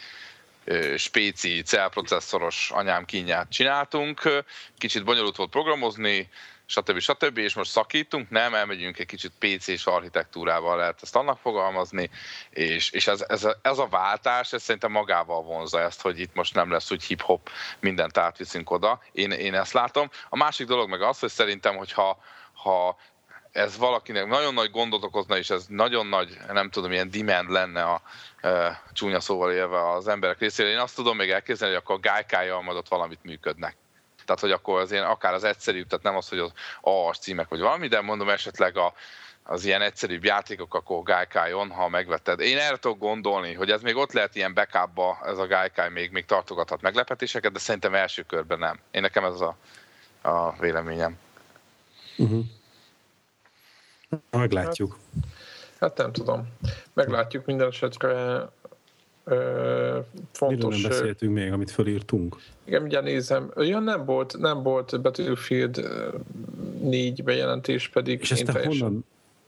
[0.97, 4.45] spéci, célprocesszoros anyám kínját csináltunk,
[4.79, 6.29] kicsit bonyolult volt programozni,
[6.71, 6.99] stb.
[6.99, 7.39] stb.
[7.39, 12.11] És most szakítunk, nem, elmegyünk egy kicsit PC-s architektúrával lehet ezt annak fogalmazni,
[12.51, 16.35] és, és ez, ez, a, ez a váltás, ez szerintem magával vonza ezt, hogy itt
[16.35, 17.51] most nem lesz úgy hip-hop,
[17.81, 19.01] mindent átviszünk oda.
[19.13, 20.11] Én, én ezt látom.
[20.29, 22.19] A másik dolog meg az, hogy szerintem, hogyha
[22.53, 22.97] ha
[23.53, 27.83] ez valakinek nagyon nagy gondot okozna, és ez nagyon nagy, nem tudom, ilyen demand lenne
[27.83, 28.03] a
[28.41, 30.69] e, csúnya szóval élve az emberek részére.
[30.69, 33.77] Én azt tudom még elképzelni, hogy akkor gájkája majd ott valamit működnek.
[34.31, 37.49] Tehát, hogy akkor az ilyen, akár az egyszerűbb, tehát nem az, hogy az AAS címek
[37.49, 38.93] vagy valami, de mondom esetleg a,
[39.43, 42.41] az ilyen egyszerűbb játékok, akkor Gaikai-on, ha megvetted.
[42.41, 46.11] Én erre tudok gondolni, hogy ez még ott lehet ilyen backupba, ez a Gaikai még,
[46.11, 48.79] még tartogathat meglepetéseket, de szerintem első körben nem.
[48.91, 49.57] Én nekem ez a,
[50.23, 51.19] a véleményem.
[52.17, 52.45] Uh-huh.
[54.31, 54.99] Meglátjuk.
[55.81, 56.57] Hát, hát nem tudom.
[56.93, 58.49] Meglátjuk minden esetre
[60.33, 60.49] fontos...
[60.49, 62.37] Miről nem beszéltünk még, amit felírtunk?
[62.65, 63.51] Igen, ugye nézem.
[63.57, 65.91] Olyan nem volt, nem volt Battlefield
[66.81, 68.87] 4 bejelentés, pedig És ezt én teljesen...
[68.87, 69.05] honnan?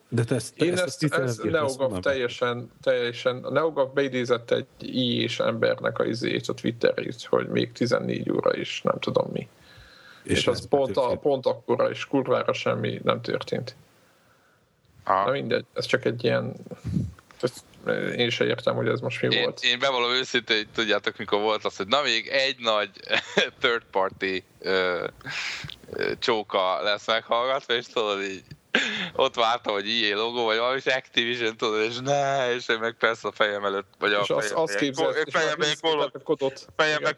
[0.09, 5.39] De te ezt, én ezt, ezt, ezt Neogaf teljesen, teljesen, Neogaf beidézett egy i és
[5.41, 9.49] embernek a izét, a Twitterét, hogy még 14 óra is, nem tudom mi.
[10.23, 13.75] És, és az pont, a, pont akkora is kurvára semmi nem történt.
[15.05, 15.27] Ah.
[15.27, 16.53] Na mindegy, ez csak egy ilyen
[18.17, 19.65] én sem értem, hogy ez most mi én, volt.
[19.65, 22.91] Én bevallom őszintén, hogy tudjátok, mikor volt az, hogy na még egy nagy
[23.61, 25.07] third party ö,
[25.91, 28.43] ö, csóka lesz meghallgatva, és tudod így
[29.13, 32.97] ott vártam, hogy IE logó, vagy valami, és Activision, tudod, és ne, és én meg
[32.99, 35.81] persze a fejem előtt, vagy és a fejem, azt képzeld, fejem, fejem, fejem,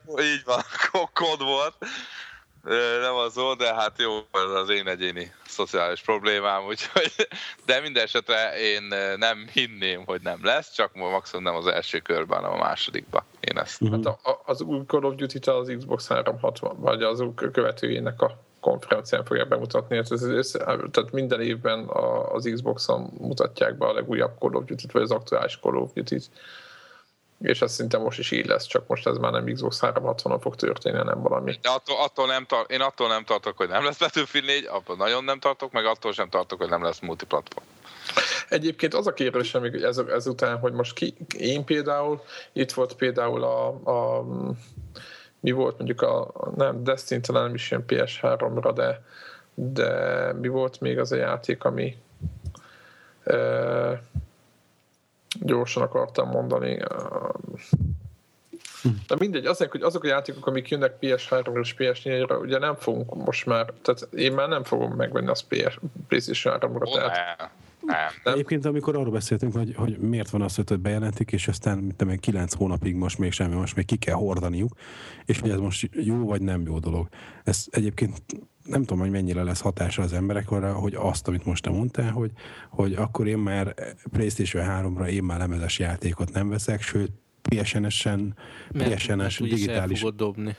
[0.07, 0.63] fejem, így van,
[1.13, 1.75] kod volt,
[3.01, 7.13] nem az volt, de hát jó, ez az én egyéni szociális problémám, úgyhogy,
[7.67, 8.83] de minden esetre én
[9.17, 13.23] nem hinném, hogy nem lesz, csak maximum nem az első körben, hanem a másodikban.
[13.41, 13.83] Én ezt.
[13.83, 14.05] Uh-huh.
[14.05, 18.39] Hát a, az új Call of Duty-t az Xbox 360, vagy az új követőjének a
[18.61, 19.97] konferencián fogják bemutatni.
[19.97, 20.51] Hát ez, ez,
[20.91, 21.89] tehát minden évben
[22.33, 26.31] az Xbox-on mutatják be a legújabb Call of Duty-t, vagy az aktuális Call of Duty-t
[27.41, 30.55] és ez szinte most is így lesz, csak most ez már nem Xbox 360-on fog
[30.55, 31.59] történni, nem valami.
[31.63, 34.97] De attól, attól nem tar- én attól nem tartok, hogy nem lesz Battlefield 4, attól
[34.97, 37.67] nagyon nem tartok, meg attól sem tartok, hogy nem lesz multiplatform.
[38.49, 42.23] Egyébként az a kérdésem még ez, ezután, hogy most ki, én például,
[42.53, 44.25] itt volt például a, a
[45.41, 49.05] mi volt mondjuk a, nem, Destiny talán nem is ilyen PS3-ra, de,
[49.55, 51.97] de mi volt még az a játék, ami
[55.41, 56.79] gyorsan akartam mondani.
[59.07, 63.15] De mindegy, azért, hogy azok a játékok, amik jönnek PS3-ra és PS4-re, ugye nem fogunk
[63.25, 65.79] most már, tehát én már nem fogom megvenni az PS,
[66.09, 66.95] PlayStation 3-ra.
[66.95, 67.49] Tehát, nem.
[67.87, 68.33] Nem.
[68.35, 72.21] Egyébként, amikor arról beszéltünk, hogy, hogy miért van az, hogy bejelentik, és aztán mint meg
[72.21, 74.73] 9 hónapig most még semmi, most még ki kell hordaniuk,
[75.25, 77.09] és hogy ez most jó vagy nem jó dolog.
[77.45, 78.23] Ez egyébként
[78.65, 82.11] nem tudom, hogy mennyire lesz hatása az emberek arra, hogy azt, amit most te mondtál,
[82.11, 82.31] hogy,
[82.71, 83.75] hogy akkor én már
[84.13, 87.11] PlayStation 3-ra én már lemezes játékot nem veszek, sőt,
[87.43, 88.37] PSN-esen,
[88.73, 90.05] PSN-es digitális...
[90.17, 90.57] dobni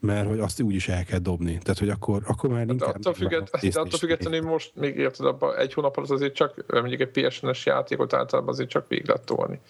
[0.00, 1.58] mert hogy azt úgy is el kell dobni.
[1.58, 2.94] Tehát, hogy akkor, akkor már inkább...
[2.94, 7.00] attól, függet, de attól függetlenül most még érted, abban egy hónap alatt azért csak, mondjuk
[7.00, 9.60] egy PSN-es játékot általában azért csak végig lehet tolni.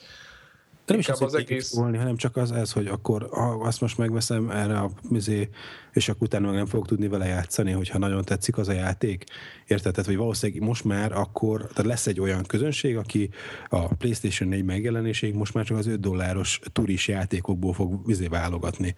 [0.88, 1.74] De nem is az, az egész...
[1.74, 5.48] Volni, hanem csak az, ez, hogy akkor ha azt most megveszem erre a mizé,
[5.92, 9.24] és akkor utána meg nem fogok tudni vele játszani, hogyha nagyon tetszik az a játék.
[9.66, 9.92] Érted?
[9.92, 13.30] Tehát, hogy valószínűleg most már akkor, tehát lesz egy olyan közönség, aki
[13.68, 18.94] a PlayStation 4 megjelenéséig most már csak az 5 dolláros turis játékokból fog vizé válogatni.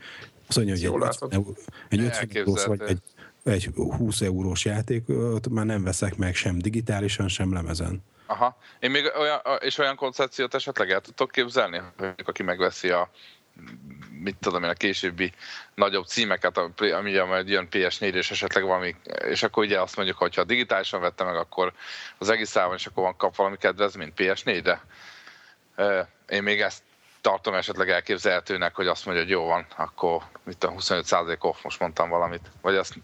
[0.48, 1.02] Azt mondja, hogy
[1.88, 3.02] egy, egy 50 eurós vagy egy,
[3.42, 8.02] egy 20 eurós játékot már nem veszek meg sem digitálisan, sem lemezen.
[8.30, 8.56] Aha.
[8.78, 13.10] Én még olyan, és olyan koncepciót esetleg el tudtok képzelni, hogy aki megveszi a
[14.10, 15.32] mit tudom én, a későbbi
[15.74, 20.34] nagyobb címeket, ami majd jön PS4 és esetleg valami, és akkor ugye azt mondjuk, hogy
[20.34, 21.72] ha digitálisan vette meg, akkor
[22.18, 24.82] az egész ávon, és akkor van kap valami kedvezményt PS4-re.
[26.28, 26.82] Én még ezt
[27.20, 31.80] tartom esetleg elképzelhetőnek, hogy azt mondja, hogy jó van, akkor mit a 25% off, most
[31.80, 32.50] mondtam valamit.
[32.60, 32.94] Vagy azt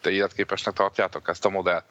[0.00, 1.84] te életképesnek tartjátok, ezt a modellt?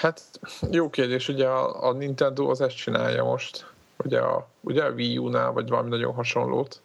[0.00, 0.22] Hát
[0.70, 5.18] jó kérdés, ugye a, a Nintendo az ezt csinálja most, ugye a, ugye a Wii
[5.18, 6.80] U-nál, vagy valami nagyon hasonlót.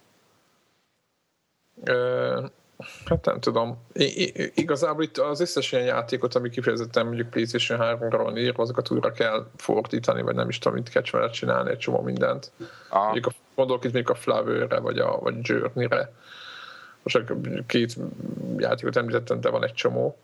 [3.06, 3.78] Hát nem tudom.
[3.94, 8.92] I- igazából itt az összes ilyen játékot, ami kifejezetten mondjuk PlayStation 3-ra van írva, azokat
[8.92, 12.52] újra kell fordítani, vagy nem is tudom, mit kell csinálni, egy csomó mindent.
[12.92, 16.12] Mondjuk a, gondolok itt még a Flavőre, vagy a vagy Journey-re.
[17.04, 17.24] Most
[17.68, 17.96] két
[18.58, 20.18] játékot említettem, de van egy csomó.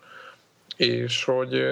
[0.75, 1.63] És hogy,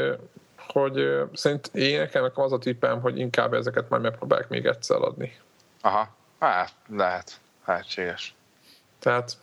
[0.71, 5.37] hogy szerint én nekem az a tippem, hogy inkább ezeket majd megpróbálják még egyszer adni.
[5.81, 8.35] Aha, hát lehet, lehetséges.
[8.99, 9.37] Tehát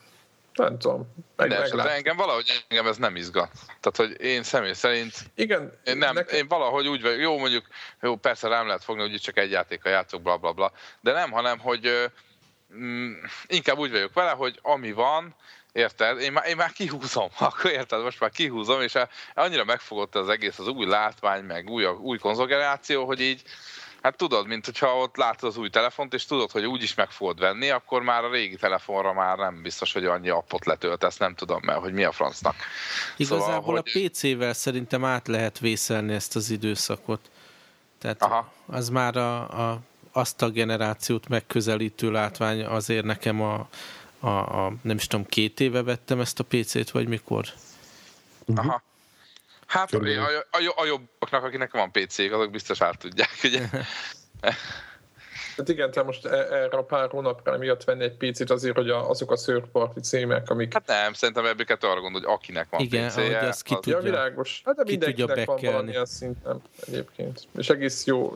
[0.54, 1.14] nem tudom.
[1.36, 3.50] Meg, de, de engem valahogy engem ez nem izgat.
[3.80, 6.36] Tehát, hogy én személy szerint Igen, én, nem, nekem...
[6.36, 7.66] én valahogy úgy vagyok, jó mondjuk,
[8.00, 11.12] jó persze nem lehet fogni, hogy itt csak egy játéka játszok, bla bla bla, de
[11.12, 12.10] nem, hanem, hogy
[12.74, 13.12] mm,
[13.46, 15.34] inkább úgy vagyok vele, hogy ami van,
[15.76, 16.20] Érted?
[16.20, 18.02] Én már, én már kihúzom, akkor érted?
[18.02, 18.94] Most már kihúzom, és
[19.34, 23.42] annyira megfogott az egész, az új látvány, meg új, új konzolgeneráció, hogy így
[24.02, 27.10] Hát tudod, mint hogyha ott látod az új telefont, és tudod, hogy úgy is meg
[27.10, 31.34] fogod venni, akkor már a régi telefonra már nem biztos, hogy annyi appot letöltesz, nem
[31.34, 32.54] tudom mert hogy mi a francnak.
[33.16, 33.76] Igazából szóval, hogy...
[33.78, 37.30] a PC-vel szerintem át lehet vészelni ezt az időszakot.
[37.98, 38.52] Tehát Aha.
[38.66, 39.78] az már a, a,
[40.12, 43.68] azt a generációt megközelítő látvány azért nekem a,
[44.20, 47.44] a, a nem is tudom, két éve vettem ezt a PC-t, vagy mikor?
[48.54, 48.82] Aha.
[49.66, 49.98] Hát a,
[50.50, 53.68] a, a jobbaknak, akinek van PC-k, azok biztos át tudják, ugye?
[55.56, 58.90] Hát igen, te most e- erre a pár hónapra miatt venni egy picit azért, hogy
[58.90, 60.72] a, azok a szőrparti címek, amik...
[60.72, 63.24] Hát nem, szerintem ebből arra gondol, hogy akinek van igen, PC-je.
[63.24, 63.80] Igen, az ki az...
[63.80, 64.62] tudja, ja, világos.
[64.64, 67.48] Hát de mindenkinek van valamilyen szinten egyébként.
[67.58, 68.34] És egész jó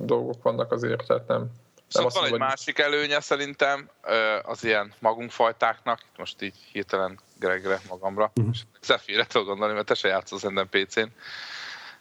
[0.00, 1.50] dolgok vannak azért, tehát nem...
[1.88, 2.38] Szóval van egy vagy...
[2.38, 3.90] másik előnye szerintem
[4.42, 8.54] az ilyen magunkfajtáknak, most így hirtelen Gregre magamra, uh-huh.
[8.82, 11.08] Zephyr-re tudok gondolni, mert te se játszol szerintem PC-n.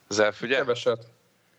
[0.08, 0.56] Zeph, ugye?
[0.56, 1.08] Keveset.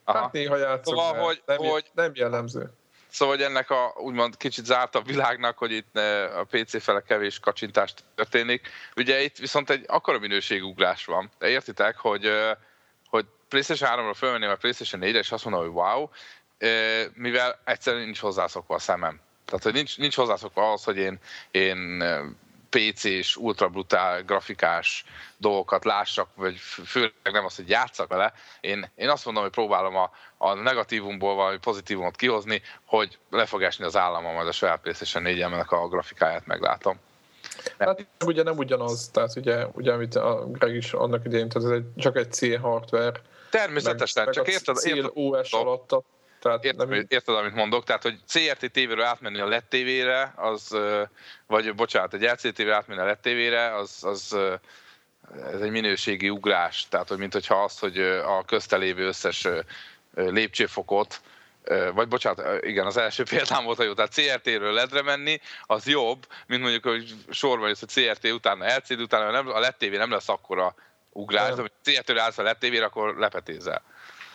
[0.05, 0.18] Aha.
[0.18, 2.70] Hát néha játszok, szóval, hogy, nem, hogy, nem jellemző.
[3.09, 5.97] Szóval, hogy ennek a úgymond kicsit zártabb világnak, hogy itt
[6.37, 8.68] a PC fele kevés kacsintást történik.
[8.97, 11.31] Ugye itt viszont egy akkora minőségugrás van.
[11.39, 12.31] De értitek, hogy,
[13.09, 16.09] hogy PlayStation 3-ra fölmenném a PlayStation 4-re, és azt mondom, hogy wow,
[17.14, 19.20] mivel egyszerűen nincs hozzászokva a szemem.
[19.44, 21.18] Tehát, hogy nincs, nincs hozzászokva az, hogy én,
[21.50, 22.02] én
[22.70, 25.04] PC-s, ultra brutál grafikás
[25.36, 28.32] dolgokat lássak, vagy főleg nem az, hogy játszak vele.
[28.61, 33.62] Én, én azt mondom, hogy próbálom a, a negatívumból valami pozitívumot kihozni, hogy le fog
[33.62, 36.98] esni az állama, majd a saját PlayStation 4 a grafikáját meglátom.
[37.78, 41.74] Hát ugye nem ugyanaz, tehát ugye, ugye amit a Greg is annak idején, tehát ez
[41.74, 43.20] egy, csak egy C hardware.
[43.50, 44.76] Természetesen, meg, csak meg érted?
[44.84, 45.92] érted OS alatt
[46.47, 47.07] tehát érted, nem...
[47.09, 47.84] érted, amit mondok?
[47.84, 50.76] Tehát, hogy CRT TV-ről átmenni a LED TV-re, az,
[51.47, 54.36] vagy bocsánat, egy LCD átmenni a LED TV-re, az, az
[55.53, 56.86] ez egy minőségi ugrás.
[56.88, 59.49] Tehát, hogy mint hogyha azt, hogy a köztelévő összes
[60.14, 61.20] lépcsőfokot,
[61.94, 66.26] vagy bocsánat, igen, az első példám volt a jó, tehát CRT-ről ledre menni, az jobb,
[66.47, 70.11] mint mondjuk, hogy sorban jössz a CRT utána LCD utána, nem, a LED TV nem
[70.11, 70.74] lesz akkora
[71.12, 73.82] ugrás, de hogy CRT-ről állsz a LED TV-re, akkor lepetézel.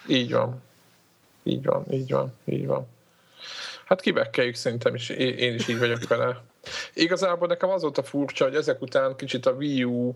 [0.07, 0.69] Így van.
[1.43, 2.87] Így van, így van, így van.
[3.85, 6.41] Hát kibekkeljük szerintem is, én is így vagyok vele.
[6.93, 10.13] Igazából nekem az volt a furcsa, hogy ezek után kicsit a Wii U,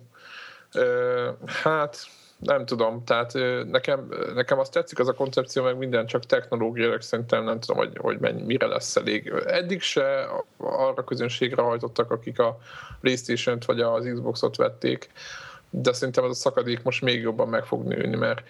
[1.45, 2.07] hát
[2.37, 3.33] nem tudom, tehát
[3.71, 7.97] nekem, nekem azt tetszik az a koncepció, meg minden csak technológiailag szerintem nem tudom, hogy,
[7.97, 9.33] hogy mennyi, mire lesz elég.
[9.45, 12.57] Eddig se arra közönségre hajtottak, akik a
[13.01, 15.09] Playstation-t vagy az Xbox-ot vették,
[15.69, 18.43] de szerintem ez a szakadék most még jobban meg fog nőni, mert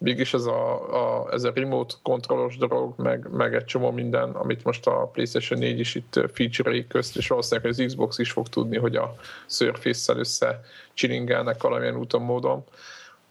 [0.00, 4.64] mégis ez a, a, ez a remote kontrollos dolog, meg, meg egy csomó minden, amit
[4.64, 8.78] most a PlayStation 4 is itt feature közt, és valószínűleg az Xbox is fog tudni,
[8.78, 9.14] hogy a
[9.46, 10.60] Surface-szel össze
[10.94, 12.64] csilingelnek valamilyen úton, módon.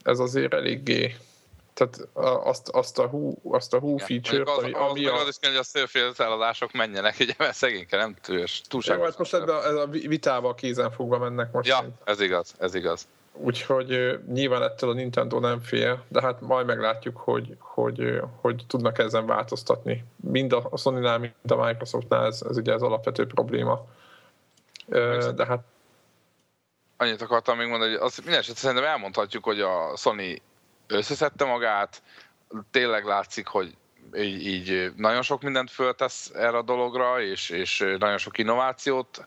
[0.04, 1.16] Ez azért eléggé
[1.76, 2.08] tehát
[2.46, 5.22] azt, azt a hú, azt a hú feature-t, ami, az, ami az, a...
[5.22, 8.98] Az is kell, hogy a Surface eladások menjenek, ugye, mert szegényke nem túlságosan.
[8.98, 11.68] Jó, hát most ebbe a, ez a vitával kézen fogva mennek most.
[11.68, 11.96] Ja, szerint.
[12.04, 13.08] ez igaz, ez igaz.
[13.38, 18.98] Úgyhogy nyilván ettől a Nintendo nem fél, de hát majd meglátjuk, hogy, hogy, hogy tudnak
[18.98, 20.04] ezen változtatni.
[20.16, 23.86] Mind a Sony-nál, mind a Microsoftnál ez, ez ugye az alapvető probléma.
[25.36, 25.64] De hát
[26.98, 30.42] Annyit akartam még mondani, hogy az minden esetre szerintem elmondhatjuk, hogy a Sony
[30.88, 32.02] összeszedte magát,
[32.72, 33.76] tényleg látszik, hogy
[34.16, 39.26] így, így nagyon sok mindent föltesz erre a dologra, és, és nagyon sok innovációt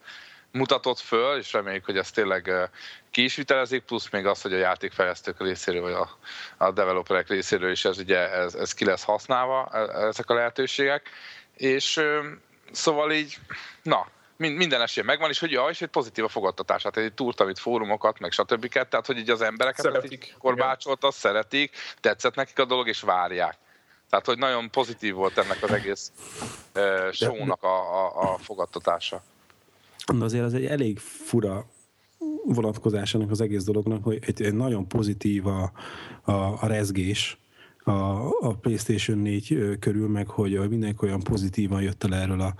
[0.52, 2.70] mutatott föl, és reméljük, hogy ez tényleg
[3.10, 6.18] ki is vitelezik, plusz még az, hogy a játékfejlesztők részéről, vagy a,
[6.56, 11.10] a developerek részéről is ez, ugye, ez, ez ki lesz használva, e, ezek a lehetőségek.
[11.56, 12.00] És
[12.72, 13.38] szóval így,
[13.82, 14.06] na,
[14.36, 17.58] minden esély megvan, és hogy ja, és egy pozitív a fogadtatás, tehát egy túrt, amit
[17.58, 18.68] fórumokat, meg stb.
[18.68, 23.54] Tehát, hogy így az embereket szeretik, korbácsolta, szeretik, tetszett nekik a dolog, és várják.
[24.10, 26.12] Tehát, hogy nagyon pozitív volt ennek az egész
[26.74, 29.22] uh, show-nak a, a, a fogadtatása.
[30.18, 31.66] De azért az egy elég fura
[32.44, 35.72] vonatkozásának az egész dolognak, hogy egy, egy nagyon pozitív a,
[36.22, 37.38] a, a rezgés,
[37.84, 42.54] a, a PlayStation 4 körül, meg hogy mindenki olyan pozitívan jött el erről a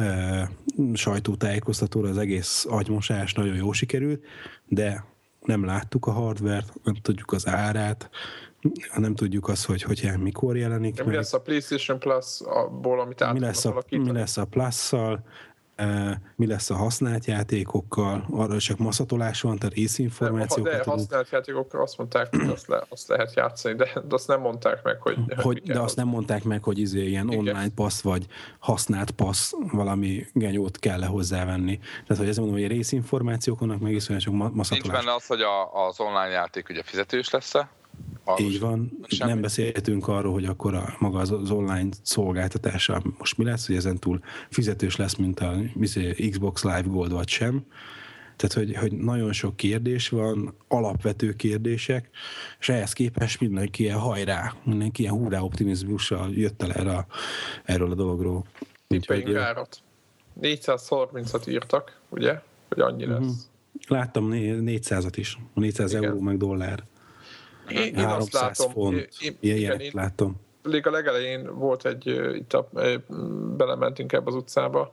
[0.00, 0.50] e,
[0.94, 4.24] sajtótájékoztatóra, az egész agymosás nagyon jó sikerült,
[4.68, 5.04] de
[5.40, 8.10] nem láttuk a hardvert, nem tudjuk az árát,
[8.96, 10.94] nem tudjuk azt, hogy, hogy mikor jelenik.
[10.94, 15.24] De mi lesz a PlayStation Plus-ból, amit mi lesz a, mi lesz a Plus-szal,
[16.36, 21.82] mi lesz a használt játékokkal, arra csak maszatolás van, tehát részinformációkat De, de használt játékokkal
[21.82, 25.16] azt mondták, hogy azt, le, azt lehet játszani, de, de azt nem mondták meg, hogy...
[25.36, 27.38] hogy de azt nem mondták meg, hogy izé ilyen Igen.
[27.38, 28.26] online passz, vagy
[28.58, 31.78] használt passz, valami genyót kell le hozzávenni.
[31.78, 34.68] Tehát, hogy ez mondom, hogy a részinformációk vannak, meg is csak maszatolás.
[34.68, 37.68] Nincs benne az, hogy a, az online játék ugye fizetős lesz-e?
[38.38, 38.98] Így van.
[39.06, 39.30] Semmi.
[39.30, 43.76] Nem beszélhetünk arról, hogy akkor a, maga az, az online szolgáltatása most mi lesz, hogy
[43.76, 44.20] ezen túl
[44.50, 45.54] fizetős lesz, mint a
[46.30, 47.66] Xbox Live Gold, vagy sem.
[48.36, 52.10] Tehát, hogy, hogy nagyon sok kérdés van, alapvető kérdések,
[52.60, 57.06] és ehhez képest mindenki ilyen hajrá, mindenki ilyen húrá optimizmussal jött el erre,
[57.64, 58.44] erről a dologról.
[58.86, 59.82] Tippeljünk árat.
[60.42, 62.40] 430-at írtak, ugye?
[62.68, 63.18] Hogy annyi lesz.
[63.18, 63.34] Uh-huh.
[63.88, 65.38] Láttam 400-at is.
[65.54, 66.04] 400 Igen.
[66.04, 66.84] euró meg dollár.
[67.68, 68.96] Én, én azt látom, font.
[69.20, 70.40] Én, én, igen, én, látom.
[70.62, 72.68] Még a legelején volt egy, itt a,
[73.56, 74.92] belementünk ebbe az utcába,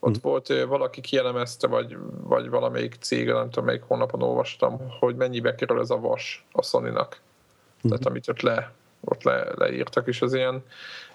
[0.00, 0.30] ott hmm.
[0.30, 5.80] volt valaki kielemezte, vagy, vagy valamelyik cég, nem tudom, melyik honlapon olvastam, hogy mennyibe kerül
[5.80, 7.20] ez a vas a Sony-nak.
[7.80, 7.90] Hmm.
[7.90, 10.64] Tehát amit ott le, ott le, leírtak, és ez ilyen,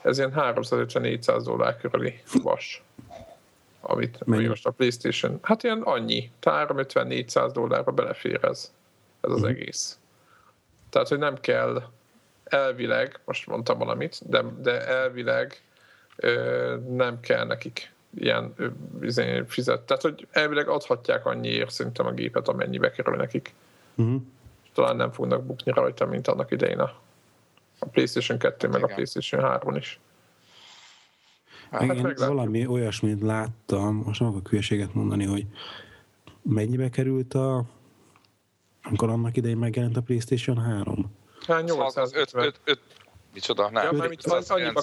[0.02, 2.84] ez ilyen 350-400 dollár körüli vas.
[3.82, 4.48] Amit Mennyi?
[4.48, 8.72] most a Playstation, hát ilyen annyi, 350-400 dollárba belefér ez,
[9.22, 9.50] ez az hmm.
[9.50, 9.98] egész.
[10.96, 11.84] Tehát, hogy nem kell
[12.44, 15.62] elvileg, most mondtam valamit, de, de elvileg
[16.16, 18.68] ö, nem kell nekik ilyen ö,
[19.02, 19.82] izé, fizet.
[19.82, 23.54] Tehát, hogy elvileg adhatják annyiért szerintem a gépet, amennyibe kerül nekik.
[23.96, 24.22] Uh-huh.
[24.74, 26.94] Talán nem fognak bukni rajta, mint annak idején a,
[27.80, 28.90] a PlayStation 2 meg Igen.
[28.90, 30.00] a PlayStation 3 is.
[31.72, 35.46] Hát, Igen, hát valami olyasmit láttam, most nem akarok hülyeséget mondani, hogy
[36.42, 37.66] mennyibe került a
[38.86, 41.12] amikor annak idején megjelent a PlayStation 3?
[41.48, 42.44] Hát 850.
[42.44, 42.80] 5, 5,
[43.34, 43.70] micsoda?
[43.70, 44.10] Nem, ja,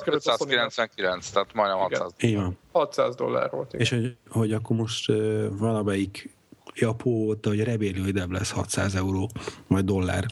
[0.04, 2.12] 599, tehát majdnem 600.
[2.16, 2.30] Igen.
[2.30, 2.58] Igen.
[2.72, 3.72] 600 dollár volt.
[3.72, 3.80] Igen.
[3.80, 6.34] És hogy, hogy akkor most uh, valamelyik
[6.74, 9.30] Japó volt, hogy remélő, lesz 600 euró,
[9.66, 10.26] majd dollár.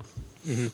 [0.44, 0.64] Uh-huh.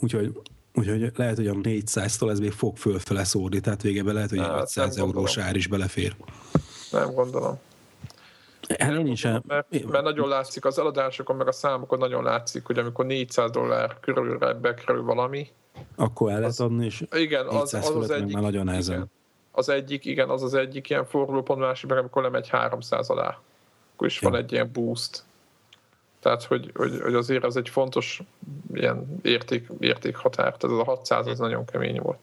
[0.00, 0.32] Úgyhogy
[0.76, 4.52] Úgyhogy lehet, hogy a 400-tól ez még fog fölfele szórni, tehát végében lehet, hogy a
[4.52, 6.16] 600 eurós ár is belefér.
[6.90, 7.58] Nem gondolom.
[8.68, 13.06] Ellen is mert, mert nagyon látszik az eladásokon, meg a számokon nagyon látszik, hogy amikor
[13.06, 15.48] 400 dollár körülre bekerül valami,
[15.96, 19.10] akkor el lehet adni, és igen, az, az, az egyik, nagyon Igen,
[19.50, 23.38] az egyik, igen, az az egyik ilyen fordulópont, másik meg amikor lemegy 300 alá,
[23.94, 24.30] akkor is ja.
[24.30, 25.24] van egy ilyen boost.
[26.20, 28.22] Tehát, hogy, hogy, hogy azért ez egy fontos
[28.72, 32.18] ilyen érték, értékhatár, tehát az a 600 az nagyon kemény volt.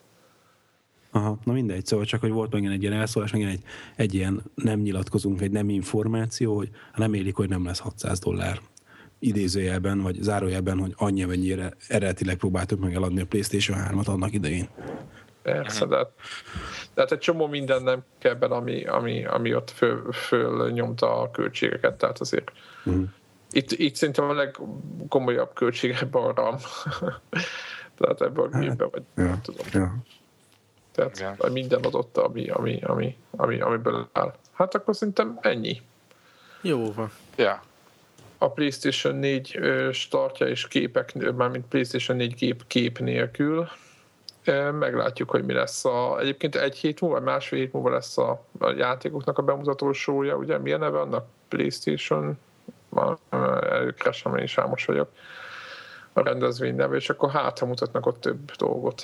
[1.12, 3.64] Aha, na mindegy, szóval csak, hogy volt megint egy ilyen elszólás, megint egy,
[3.96, 8.60] egy ilyen nem nyilatkozunk, egy nem információ, hogy nem élik, hogy nem lesz 600 dollár
[9.20, 14.68] idézőjelben, vagy zárójelben, hogy annyi, mennyire eredetileg próbáltuk meg eladni a PlayStation 3-at annak idején.
[15.42, 15.98] Persze, de,
[16.94, 21.22] de hát egy csomó minden nem kell bele, ami, ami, ami ott föl, föl nyomta
[21.22, 22.52] a költségeket, tehát azért
[22.86, 23.04] uh-huh.
[23.52, 26.58] itt, itt szerintem a legkomolyabb költségebb a RAM.
[27.98, 29.66] tehát ebből a gépben, vagy ja, nem tudom.
[29.74, 29.96] Ja.
[30.92, 31.52] Tehát Igen.
[31.52, 34.34] minden adott, ami, ami, ami, ami, amiből áll.
[34.52, 35.82] Hát akkor szerintem ennyi.
[36.62, 37.12] Jó van.
[37.36, 37.64] Ja.
[38.38, 39.60] A PlayStation 4
[39.92, 43.68] startja és képek, mármint PlayStation 4 gép kép nélkül.
[44.80, 46.20] Meglátjuk, hogy mi lesz a...
[46.20, 50.58] Egyébként egy hét múlva, másfél hét múlva lesz a, a játékoknak a bemutató sója, ugye
[50.58, 51.28] milyen neve annak?
[51.48, 52.38] PlayStation?
[52.90, 53.18] Már
[53.70, 55.10] előkeresem, én is álmos vagyok
[56.14, 59.04] a rendezvény neve, és akkor hát, mutatnak ott több dolgot.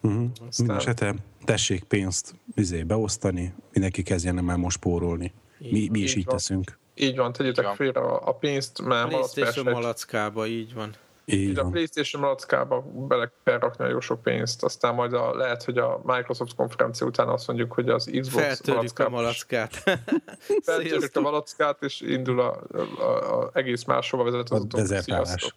[0.00, 0.22] Uh-huh.
[0.22, 0.48] Aztán...
[0.58, 5.32] Mindenesetre tessék pénzt izé, beosztani, mindenki kezdjen már most spórolni.
[5.58, 6.78] Mi, mi is így, így teszünk.
[6.94, 10.94] Így van, tegyétek félre a, a pénzt, mert PlayStation malackába, így van.
[11.28, 15.78] Így a PlayStation malackába bele kell rakni jó sok pénzt, aztán majd a, lehet, hogy
[15.78, 19.82] a Microsoft konferencia után azt mondjuk, hogy az Xbox Feltörjük a malackát.
[20.64, 22.60] Feltörjük a malackát, és indul a,
[22.98, 25.02] a, a egész máshova vezet az.
[25.02, 25.52] Sziasztok.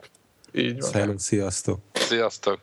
[0.51, 1.17] Így van.
[1.17, 1.79] Sziasztok.
[1.93, 2.59] Sziasztok.